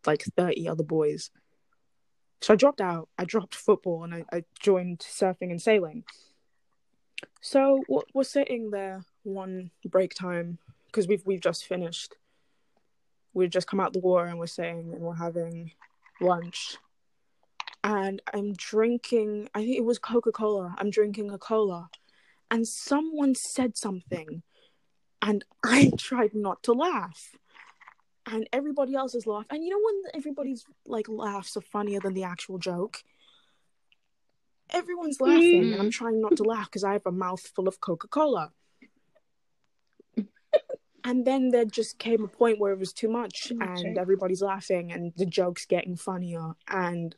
[0.06, 1.31] like 30 other boys.
[2.41, 3.10] So i dropped out.
[3.18, 6.03] I dropped football and i, I joined surfing and sailing.
[7.41, 7.84] So
[8.14, 10.57] we're, sitting there one break time
[10.91, 12.16] because we've we've just finished.
[13.34, 15.72] We've just come out the war and we're saying and we're having
[16.20, 16.78] lunch.
[17.84, 20.76] And I'm drinking I think it was Coca-Cola.
[20.78, 21.90] I'm drinking a cola.
[22.52, 24.41] And someone said something
[25.22, 27.36] and I tried not to laugh.
[28.26, 29.48] And everybody else is laughing.
[29.49, 33.03] And you know when everybody's like laughs are funnier than the actual joke?
[34.72, 38.52] Everyone's laughing and I'm trying not to laugh because I have a mouthful of Coca-Cola
[41.04, 44.02] and then there just came a point where it was too much Too and eh?
[44.02, 47.16] everybody's laughing and the joke's getting funnier and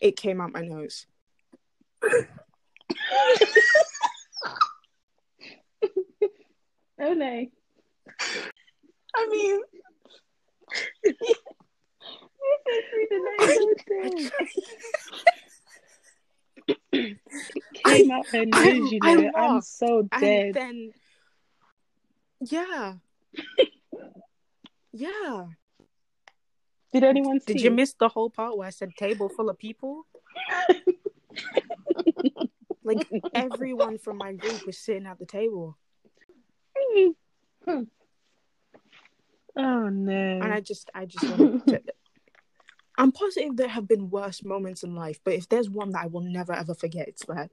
[0.00, 1.06] it came out my nose
[7.02, 7.46] Oh no.
[9.16, 9.60] I mean,
[16.92, 17.18] it
[17.84, 19.30] Came out her I- nose, you I know.
[19.34, 20.54] I'm laughed, so and dead.
[20.54, 20.92] then
[22.40, 22.94] yeah
[24.92, 25.46] yeah
[26.92, 27.54] Did anyone see?
[27.54, 30.06] did you miss the whole part where i said table full of people
[32.84, 35.76] like everyone from my group was sitting at the table
[37.66, 37.84] oh
[39.56, 40.12] no.
[40.12, 41.82] and i just i just wanted to
[42.98, 46.06] i'm positive there have been worse moments in life but if there's one that i
[46.06, 47.50] will never ever forget it's that